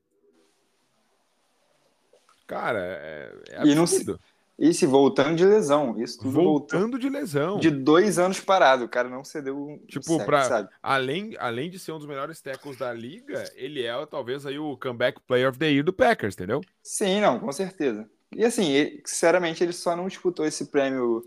[2.48, 4.20] Cara, é, é absurdo.
[4.58, 6.02] E não, e se voltando de lesão.
[6.02, 7.60] Isso tudo voltando de lesão.
[7.60, 8.86] De dois anos parado.
[8.86, 9.78] O cara não cedeu um.
[9.86, 10.70] Tipo, sec, pra, sabe?
[10.82, 14.76] Além, além de ser um dos melhores tackles da liga, ele é talvez aí o
[14.76, 16.60] comeback player of the year do Packers, entendeu?
[16.82, 18.10] Sim, não, com certeza.
[18.36, 21.24] E assim, ele, sinceramente, ele só não disputou esse prêmio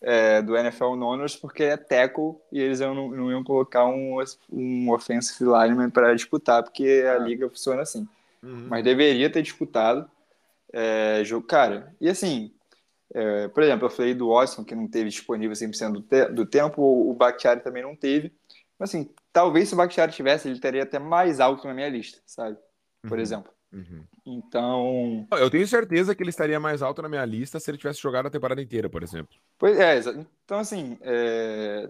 [0.00, 4.90] é, do NFL Honors porque é tackle e eles não, não iam colocar um, um
[4.90, 7.18] offensive lineman para disputar, porque a ah.
[7.18, 8.06] liga funciona assim.
[8.42, 8.66] Uhum.
[8.68, 10.08] Mas deveria ter disputado.
[10.72, 12.52] É, jogo, cara, e assim,
[13.14, 16.44] é, por exemplo, eu falei do Watson, que não teve disponível 100% do, te do
[16.44, 18.32] tempo, o Bakhtiari também não teve.
[18.78, 22.20] Mas, assim, talvez se o Bakhtiari tivesse, ele estaria até mais alto na minha lista,
[22.26, 22.56] sabe?
[23.02, 23.22] Por uhum.
[23.22, 23.52] exemplo.
[23.72, 24.04] Uhum.
[24.30, 25.26] Então.
[25.32, 28.26] Eu tenho certeza que ele estaria mais alto na minha lista se ele tivesse jogado
[28.26, 29.34] a temporada inteira, por exemplo.
[29.58, 29.98] Pois é,
[30.44, 31.88] então assim, é...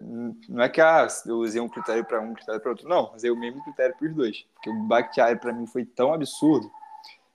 [0.49, 2.89] não é que ah, eu usei um critério para um, critério para outro.
[2.89, 4.47] Não, usei o mesmo critério para os dois.
[4.55, 6.71] Porque o Bakhtiari para mim foi tão absurdo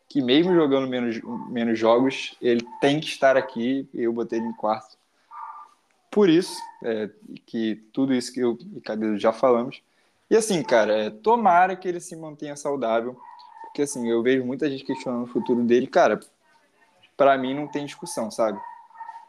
[0.07, 4.47] que mesmo jogando menos, menos jogos, ele tem que estar aqui e eu botei ele
[4.47, 4.95] em quarto.
[6.11, 7.09] Por isso, é,
[7.47, 9.81] que tudo isso que eu e Cabelo já falamos.
[10.29, 13.19] E assim, cara, é, tomara que ele se mantenha saudável,
[13.73, 15.87] porque assim, eu vejo muita gente questionando o futuro dele.
[15.87, 16.19] Cara,
[17.17, 18.61] para mim não tem discussão, sabe?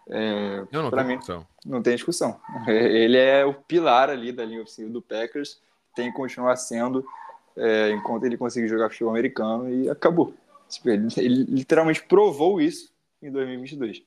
[0.06, 1.46] É, não, não tem mim, discussão.
[1.64, 2.40] Não tem discussão.
[2.68, 5.62] Ele é o pilar ali da linha oficial do Packers,
[5.96, 7.02] tem que continuar sendo
[7.56, 10.34] é, enquanto ele conseguir jogar futebol americano e acabou.
[10.68, 12.92] Tipo, ele, ele literalmente provou isso
[13.22, 14.02] em 2022.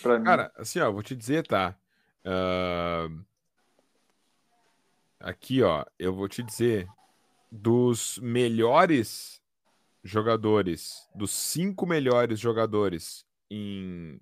[0.00, 0.50] Pra Cara, mim...
[0.56, 1.74] assim, ó, vou te dizer, tá?
[2.24, 3.20] Uh...
[5.20, 6.88] Aqui, ó, eu vou te dizer
[7.50, 9.41] dos melhores
[10.02, 14.18] jogadores, dos cinco melhores jogadores em,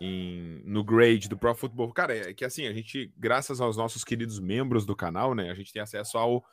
[0.00, 1.92] em, no grade do Pro Football.
[1.92, 5.54] Cara, é que assim, a gente, graças aos nossos queridos membros do canal, né, a
[5.54, 6.44] gente tem acesso ao,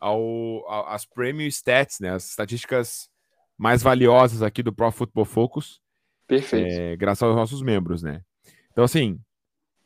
[0.00, 0.18] ao,
[0.66, 3.10] ao às Premium Stats, né, as estatísticas
[3.56, 5.80] mais valiosas aqui do Pro Football Focus.
[6.26, 6.80] Perfeito.
[6.80, 8.22] É, graças aos nossos membros, né?
[8.70, 9.20] Então, assim,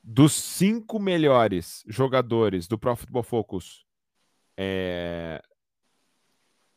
[0.03, 3.87] dos cinco melhores jogadores do Pro Football Focus
[4.57, 5.41] é,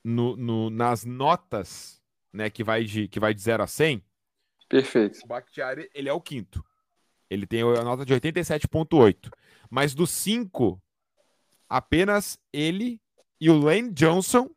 [0.05, 2.01] no, no, nas notas,
[2.31, 4.03] né, que vai de que vai de 0 a 100,
[4.67, 5.19] Perfeito.
[5.23, 6.63] O Bakhtiari, ele é o quinto.
[7.29, 9.31] Ele tem a nota de 87.8.
[9.69, 10.81] Mas dos cinco,
[11.67, 13.01] apenas ele
[13.39, 14.49] e o Lane Johnson,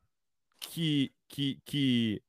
[0.60, 2.22] que, que, que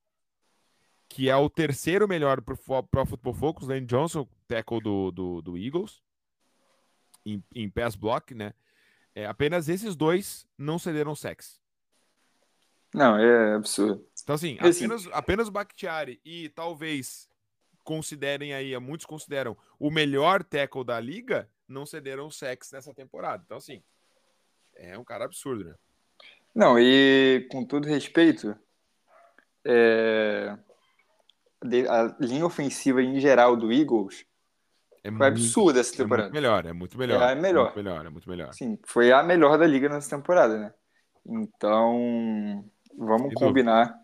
[1.11, 5.57] que é o terceiro melhor pro, pro Football Focus, Lane Johnson, tackle do, do, do
[5.57, 6.03] Eagles,
[7.26, 8.53] em, em pass block, né?
[9.15, 11.59] É, apenas esses dois não cederam sex.
[12.93, 14.05] Não, é absurdo.
[14.23, 17.29] Então, assim, assim apenas, apenas o Bakhtiari e talvez
[17.83, 23.43] considerem aí, muitos consideram o melhor tackle da liga, não cederam sex nessa temporada.
[23.45, 23.81] Então, assim,
[24.75, 25.75] é um cara absurdo, né?
[26.53, 28.55] Não, e com todo respeito,
[29.63, 30.57] é,
[31.87, 34.25] a linha ofensiva em geral do Eagles
[35.03, 36.29] é foi absurda essa temporada.
[36.29, 37.21] É muito melhor, é muito melhor.
[37.21, 37.61] É, melhor.
[37.61, 38.53] É muito melhor, é muito melhor.
[38.53, 40.73] Sim, foi a melhor da liga nessa temporada, né?
[41.25, 42.65] Então,
[42.97, 43.99] vamos combinar,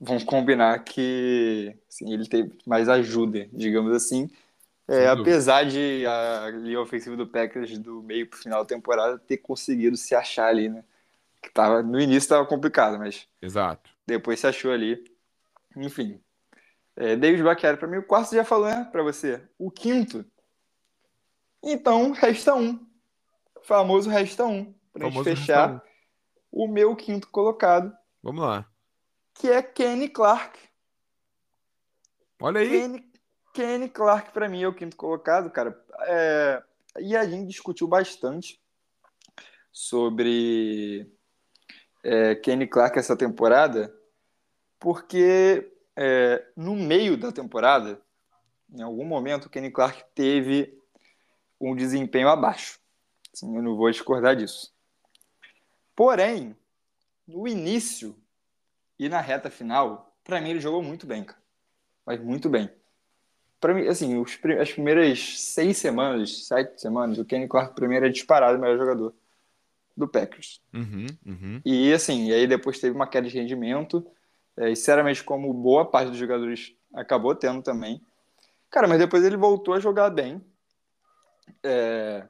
[0.00, 4.30] vamos combinar que assim, ele teve mais ajuda, digamos assim.
[4.86, 9.18] É, apesar de a linha ofensiva do Packers do meio para o final da temporada
[9.18, 10.82] ter conseguido se achar ali, né?
[11.42, 13.90] Que tava, no início estava complicado, mas Exato.
[14.06, 15.04] depois se achou ali.
[15.76, 16.18] Enfim,
[17.00, 17.44] é, David
[17.76, 19.40] para mim, o quarto já falou, né, para você.
[19.56, 20.24] O quinto.
[21.62, 22.74] Então, resta um.
[23.54, 24.74] O famoso resta um.
[24.92, 25.74] Pra gente fechar
[26.50, 26.64] um.
[26.64, 27.96] o meu quinto colocado.
[28.22, 28.68] Vamos lá.
[29.34, 30.58] Que é Kenny Clark.
[32.40, 32.68] Olha aí.
[32.68, 33.12] Kenny,
[33.54, 35.80] Kenny Clark, para mim, é o quinto colocado, cara.
[36.02, 36.62] É,
[37.00, 38.60] e a gente discutiu bastante
[39.72, 41.10] sobre
[42.02, 43.94] é, Kenny Clark essa temporada,
[44.78, 48.00] porque é, no meio da temporada,
[48.72, 50.76] em algum momento, Kenny Clark teve
[51.60, 52.78] um desempenho abaixo.
[53.32, 54.74] Assim, eu não vou discordar disso.
[55.94, 56.56] Porém,
[57.28, 58.16] no início
[58.98, 61.40] e na reta final, para mim ele jogou muito bem, cara.
[62.04, 62.70] Mas muito bem.
[63.60, 68.08] Para mim, assim, os, as primeiras seis semanas, sete semanas, o Kenny Clark primeiro é
[68.08, 69.14] disparado o melhor jogador
[69.96, 70.60] do Packers.
[70.72, 71.60] Uhum, uhum.
[71.64, 74.04] E assim, e aí depois teve uma queda de rendimento
[74.58, 78.02] é, sinceramente, como boa parte dos jogadores acabou tendo também.
[78.68, 80.44] Cara, mas depois ele voltou a jogar bem.
[81.62, 82.26] É,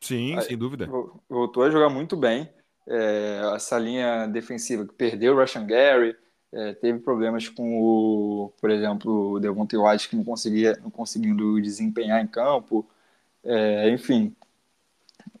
[0.00, 0.88] Sim, sem dúvida.
[1.28, 2.52] Voltou a jogar muito bem.
[2.88, 6.16] É, essa linha defensiva que perdeu o Russian Gary,
[6.50, 11.60] é, teve problemas com o, por exemplo, o Devontae White que não conseguia, não conseguindo
[11.60, 12.88] desempenhar em campo,
[13.44, 14.34] é, enfim.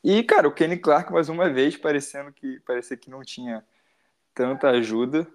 [0.04, 3.64] E cara, o Kenny Clark mais uma vez parecendo que parecia que não tinha
[4.34, 5.26] tanta ajuda,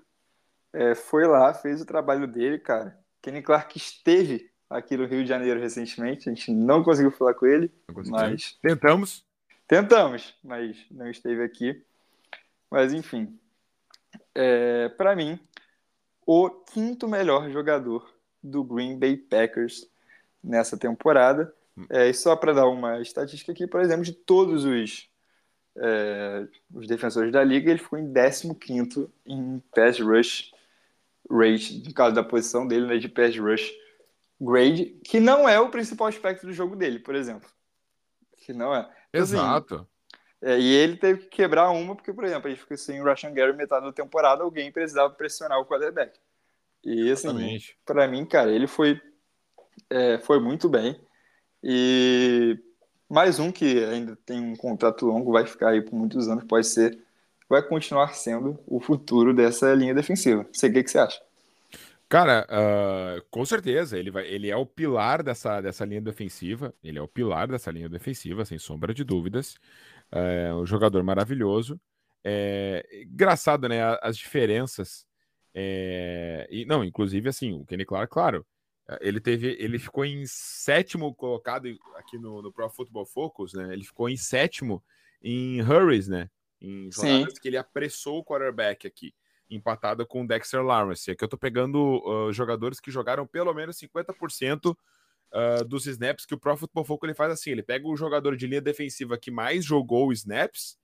[0.71, 2.97] é, foi lá, fez o trabalho dele, cara.
[3.21, 7.45] Kenny Clark esteve aqui no Rio de Janeiro recentemente, a gente não conseguiu falar com
[7.45, 7.71] ele,
[8.07, 9.25] mas tentamos,
[9.67, 11.83] tentamos, mas não esteve aqui.
[12.73, 13.39] Mas enfim,
[14.33, 15.39] é, para mim
[16.25, 18.11] o quinto melhor jogador
[18.41, 19.87] do Green Bay Packers
[20.43, 21.53] nessa temporada.
[21.77, 21.85] Hum.
[21.87, 25.07] É, e só para dar uma estatística aqui, por exemplo, de todos os,
[25.77, 30.51] é, os defensores da liga, ele ficou em 15 em pass rush
[31.29, 33.71] rate, no caso da posição dele, né, de pass rush
[34.41, 37.47] grade, que não é o principal aspecto do jogo dele, por exemplo.
[38.37, 38.89] Que não é.
[39.09, 39.75] Então, assim, Exato.
[39.75, 39.87] Assim,
[40.45, 43.05] é, e ele teve que quebrar uma, porque, por exemplo, a gente ficou sem o
[43.05, 46.19] Russian Gary metade da temporada, alguém precisava pressionar o quarterback.
[46.83, 48.99] E, assim, para mim, cara, ele foi,
[49.89, 50.99] é, foi muito bem.
[51.63, 52.59] E
[53.09, 56.67] mais um que ainda tem um contrato longo, vai ficar aí por muitos anos, pode
[56.67, 56.99] ser,
[57.47, 60.45] vai continuar sendo o futuro dessa linha defensiva.
[60.51, 61.21] Sei o que, que você acha.
[62.09, 66.73] Cara, uh, com certeza, ele, vai, ele é o pilar dessa, dessa linha defensiva.
[66.83, 69.57] Ele é o pilar dessa linha defensiva, sem sombra de dúvidas
[70.13, 71.79] é um jogador maravilhoso.
[72.23, 73.81] É, engraçado, né?
[74.01, 75.05] As diferenças.
[75.53, 78.45] É, e, não, inclusive, assim, o Kenny Clark, claro,
[79.01, 83.73] ele teve, ele ficou em sétimo colocado aqui no, no Pro Football Focus, né?
[83.73, 84.83] Ele ficou em sétimo
[85.21, 86.29] em hurries, né?
[86.61, 87.41] Em jogadas Sim.
[87.41, 89.13] que ele apressou o quarterback aqui,
[89.49, 91.11] empatado com o Dexter Lawrence.
[91.11, 94.75] Aqui eu tô pegando uh, jogadores que jogaram pelo menos 50%
[95.33, 98.35] uh, dos snaps que o Pro Football Focus ele faz assim, ele pega o jogador
[98.37, 100.77] de linha defensiva que mais jogou snaps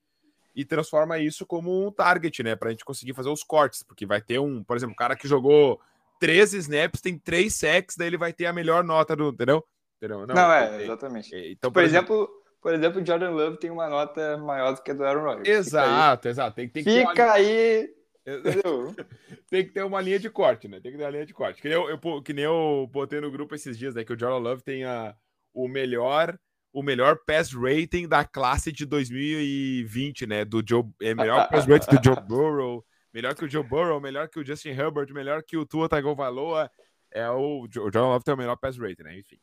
[0.54, 4.20] e transforma isso como um target, né, pra gente conseguir fazer os cortes, porque vai
[4.20, 5.80] ter um, por exemplo, o cara que jogou
[6.18, 9.64] três snaps, tem três sacks, daí ele vai ter a melhor nota do, entendeu?
[9.96, 10.26] entendeu?
[10.26, 11.30] Não, Não é, exatamente.
[11.34, 14.82] Então, por, por exemplo, exemplo por exemplo, o Jordan Love tem uma nota maior do
[14.82, 15.48] que a do Aaron Rodgers.
[15.48, 16.56] Exato, exato.
[16.56, 17.88] Tem, tem Fica que aí
[19.50, 20.80] tem que ter uma linha de corte, né?
[20.80, 21.60] Tem que ter uma linha de corte.
[21.60, 24.04] Que nem eu, eu, que nem eu botei no grupo esses dias, né?
[24.04, 25.14] Que o Jordan Love tem a,
[25.52, 26.38] o melhor
[26.72, 30.44] o melhor pass rating da classe de 2020, né?
[30.44, 34.28] Do Joe, é melhor pass rating do Joe Burrow, melhor que o Joe Burrow, melhor
[34.28, 36.70] que o Justin Herbert, melhor que o Tua Tagovailoa.
[37.12, 39.18] É o, o Jordan Love tem o melhor pass rating, né?
[39.18, 39.40] Enfim.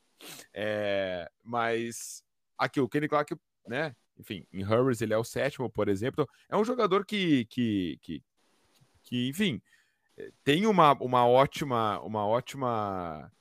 [0.53, 2.23] É, mas
[2.57, 3.35] aqui o Kenny Clark,
[3.67, 3.93] né?
[4.17, 6.27] Enfim, em Hurries ele é o sétimo, por exemplo.
[6.49, 8.23] é um jogador que, que, que
[9.07, 9.61] que, enfim,
[10.17, 13.31] eh, tem uma, uma ótima, uma ótima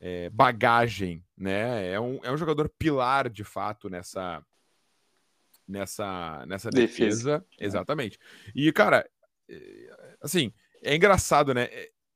[0.00, 1.92] é, bagagem, né?
[1.92, 4.44] É um, é um jogador pilar de fato nessa
[5.68, 7.46] nessa nessa defesa, defesa.
[7.58, 8.18] exatamente.
[8.54, 9.08] E cara,
[9.48, 10.52] eh, assim,
[10.82, 11.68] é engraçado, né?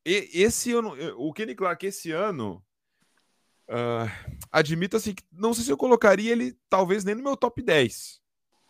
[0.05, 2.62] Esse ano, o Kenny Clark esse ano,
[3.68, 7.62] uh, admito assim que não sei se eu colocaria ele talvez nem no meu top
[7.62, 8.20] 10.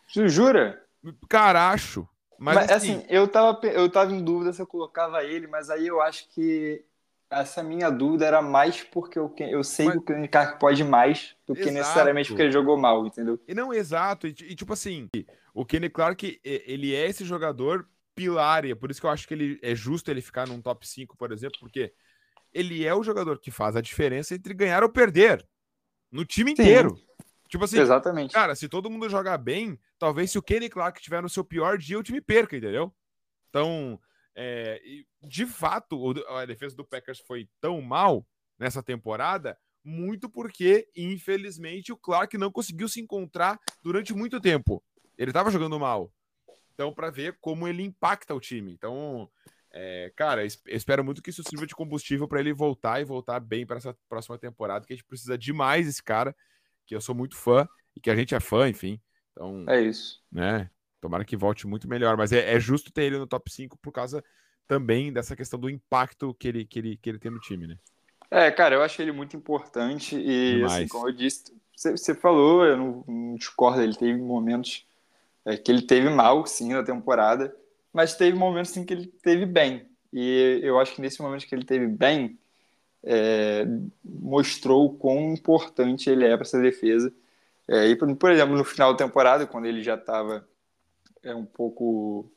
[0.07, 0.81] Você jura?
[1.27, 2.07] Cara, acho.
[2.37, 5.69] Mas, mas assim, assim, eu, tava, eu tava em dúvida se eu colocava ele, mas
[5.69, 6.83] aí eu acho que
[7.29, 9.95] essa minha dúvida era mais porque eu, eu sei mas...
[9.95, 11.67] que o Kenny Clark pode mais do exato.
[11.67, 13.39] que necessariamente porque ele jogou mal, entendeu?
[13.47, 14.27] E não, exato.
[14.27, 15.09] E, e, tipo assim,
[15.53, 19.27] o Kenny Clark, ele é esse jogador pilar, e é por isso que eu acho
[19.27, 21.93] que ele é justo ele ficar num top 5, por exemplo, porque
[22.53, 25.45] ele é o jogador que faz a diferença entre ganhar ou perder
[26.09, 26.61] no time Sim.
[26.61, 26.97] inteiro.
[27.55, 28.33] Tipo assim, Exatamente.
[28.33, 31.77] cara, se todo mundo jogar bem, talvez se o Kenny Clark estiver no seu pior
[31.77, 32.93] dia, o time perca, entendeu?
[33.47, 33.97] Então,
[34.35, 34.81] é,
[35.23, 38.27] de fato, a defesa do Packers foi tão mal
[38.59, 44.83] nessa temporada, muito porque, infelizmente, o Clark não conseguiu se encontrar durante muito tempo.
[45.17, 46.11] Ele estava jogando mal.
[46.73, 48.73] Então, para ver como ele impacta o time.
[48.73, 49.31] Então,
[49.71, 53.65] é, cara, espero muito que isso sirva de combustível para ele voltar e voltar bem
[53.65, 56.35] para essa próxima temporada, que a gente precisa demais desse cara
[56.85, 58.99] que eu sou muito fã e que a gente é fã, enfim.
[59.31, 60.21] Então, é isso.
[60.31, 60.69] Né?
[61.01, 63.91] Tomara que volte muito melhor, mas é, é justo ter ele no top 5 por
[63.91, 64.23] causa
[64.67, 67.77] também dessa questão do impacto que ele, que ele, que ele tem no time, né?
[68.31, 72.75] É, cara, eu acho ele muito importante e, assim, como eu disse, você, falou, eu
[72.75, 74.85] não, não, discordo, ele teve momentos
[75.45, 77.55] é, que ele teve mal, sim, na temporada,
[77.93, 79.87] mas teve momentos, sim, que ele teve bem.
[80.11, 82.37] E eu acho que nesse momento que ele teve bem,
[83.05, 83.65] é,
[84.03, 87.13] mostrou o quão importante ele é para essa defesa.
[87.67, 90.47] É, e, por exemplo, no final da temporada, quando ele já estava
[91.23, 92.31] é, um pouco.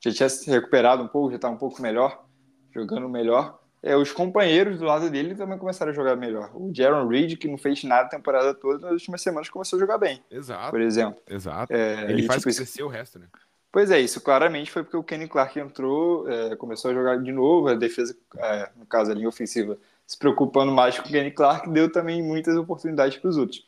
[0.00, 2.24] já tinha se recuperado um pouco, já estava um pouco melhor,
[2.72, 3.60] jogando melhor.
[3.82, 6.50] é, os companheiros do lado dele também começaram a jogar melhor.
[6.54, 9.80] O Jaron Reed, que não fez nada a temporada toda, nas últimas semanas começou a
[9.80, 10.22] jogar bem.
[10.30, 10.70] Exato.
[10.70, 11.20] Por exemplo.
[11.28, 11.72] Exato.
[11.72, 13.26] É, Ele e, faz tipo, crescer o resto, né?
[13.72, 17.32] Pois é, isso claramente foi porque o Kenny Clark entrou, é, começou a jogar de
[17.32, 19.78] novo, a defesa, é, no caso a linha ofensiva,
[20.10, 23.64] se preocupando mais com o Kenny Clark, deu também muitas oportunidades para os outros.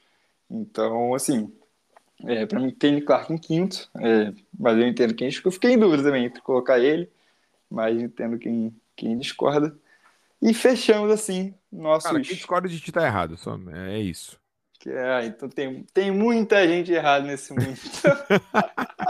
[0.50, 1.52] Então, assim,
[2.24, 5.78] é, para mim, Kenny Clark em quinto, é, mas eu entendo quem eu fiquei em
[5.78, 7.08] dúvida também entre colocar ele,
[7.70, 9.72] mas entendo quem, quem discorda.
[10.42, 12.10] E fechamos assim nossos.
[12.10, 14.36] Cara, quem discorda de ti tá errado, só é isso.
[14.80, 17.78] Que é, então tem, tem muita gente errada nesse mundo.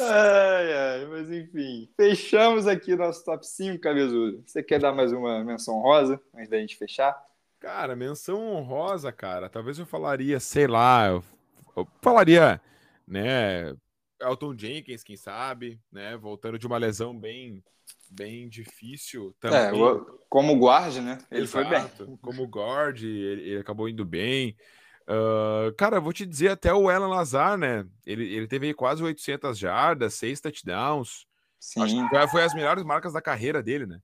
[0.00, 4.42] ai, ai, mas enfim, fechamos aqui nosso top 5, Cabezudo.
[4.46, 7.16] Você quer dar mais uma menção rosa antes da gente fechar?
[7.60, 9.48] Cara, menção honrosa, cara.
[9.48, 11.24] Talvez eu falaria, sei lá, eu,
[11.76, 12.60] eu falaria,
[13.06, 13.74] né,
[14.20, 17.62] Elton Jenkins, quem sabe, né, voltando de uma lesão bem
[18.10, 19.58] bem difícil também.
[19.58, 19.70] É,
[20.28, 21.18] como guarde, né?
[21.30, 21.78] Ele foi bem.
[21.78, 22.18] Exato.
[22.22, 24.56] Como guard, ele, ele acabou indo bem.
[25.08, 27.86] Ah, cara, vou te dizer, até o Alan Lazar, né?
[28.04, 31.26] Ele, ele teve aí quase 800 jardas, 6 touchdowns.
[31.78, 33.98] Acho Sim, que já foi as melhores marcas da carreira dele, né?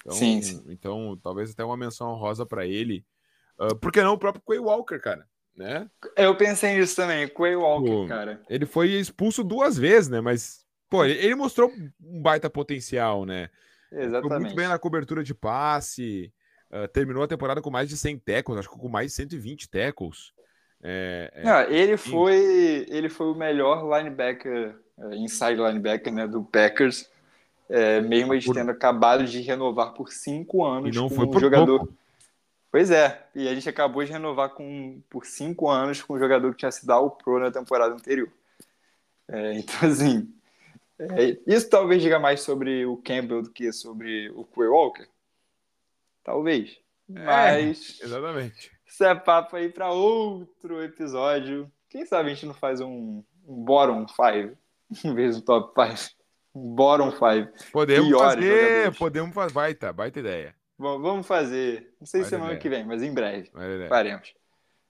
[0.00, 0.64] Então, Sim, sim.
[0.68, 3.04] então talvez até uma menção rosa para ele.
[3.58, 5.26] Ah, por que não o próprio Quay Walker, cara?
[5.56, 5.90] Né?
[6.18, 8.42] eu pensei nisso também, Quay Walker, cara.
[8.48, 10.20] Ele foi expulso duas vezes, né?
[10.20, 13.48] Mas, pô, ele, mostrou um baita potencial, né?
[13.88, 14.54] Ficou muito Exatamente.
[14.54, 16.32] bem na cobertura de passe.
[16.70, 19.68] ah, terminou a temporada com mais de 100 tackles, acho que com mais de 120
[19.70, 20.35] tackles.
[20.82, 26.44] É, é, Não, ele foi, ele foi o melhor linebacker, eh, inside linebacker, né, do
[26.44, 27.08] Packers,
[27.68, 31.26] eh, mesmo eles Por- tendo acabado de renovar por cinco anos E não com foi
[31.26, 31.78] um jogador.
[31.78, 31.94] pouco.
[32.70, 36.50] Pois é, e a gente acabou de renovar com, por cinco anos com um jogador
[36.52, 38.28] que tinha sido ao pro na temporada anterior.
[39.28, 40.32] É, então, assim,
[40.98, 45.08] é, isso talvez diga mais sobre o Campbell do que sobre o Quay Walker.
[46.22, 46.78] Talvez.
[47.08, 48.75] Mas exatamente.
[48.86, 51.70] Isso é papo aí para outro episódio.
[51.88, 54.56] Quem sabe a gente não faz um, um bottom 5
[55.04, 56.14] em vez do top 5.
[56.54, 57.70] Um bottom 5.
[57.72, 58.98] Podemos Piores fazer, jogadores.
[58.98, 59.52] podemos fazer.
[59.54, 60.54] Baita, baita ideia.
[60.78, 61.94] Vamos vamos fazer.
[62.00, 62.60] Não sei se Baita semana ideia.
[62.60, 63.50] que vem, mas em breve.
[63.52, 63.88] Baita ideia.
[63.88, 64.34] Faremos.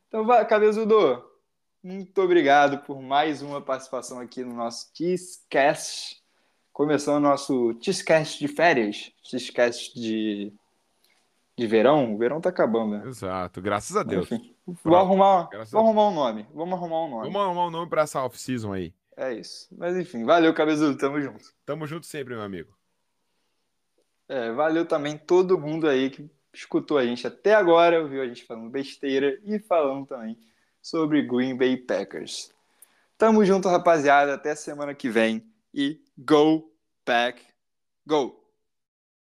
[0.09, 1.25] Então, vai, Cabezudo,
[1.83, 6.23] muito obrigado por mais uma participação aqui no nosso Cheesecast.
[6.73, 10.53] Começando o nosso Cheesecast de férias, Cheesecast de,
[11.57, 12.15] de verão.
[12.15, 13.07] O verão tá acabando, né?
[13.07, 14.31] Exato, graças a Deus.
[14.31, 14.55] Enfim,
[14.85, 16.47] vou arrumar, Graças vou arrumar um nome.
[16.55, 17.23] Vamos arrumar um nome.
[17.25, 18.95] Vamos arrumar um nome pra essa off-season aí.
[19.17, 19.69] É isso.
[19.77, 21.55] Mas enfim, valeu, Cabezudo, tamo junto.
[21.65, 22.77] Tamo junto sempre, meu amigo.
[24.29, 28.45] É, valeu também todo mundo aí que escutou a gente até agora, ouviu a gente
[28.45, 30.39] falando besteira e falando também
[30.83, 32.53] sobre Green Bay Packers.
[33.17, 34.35] Tamo junto, rapaziada.
[34.35, 36.71] Até semana que vem e go,
[37.05, 37.43] pack,
[38.07, 38.46] go!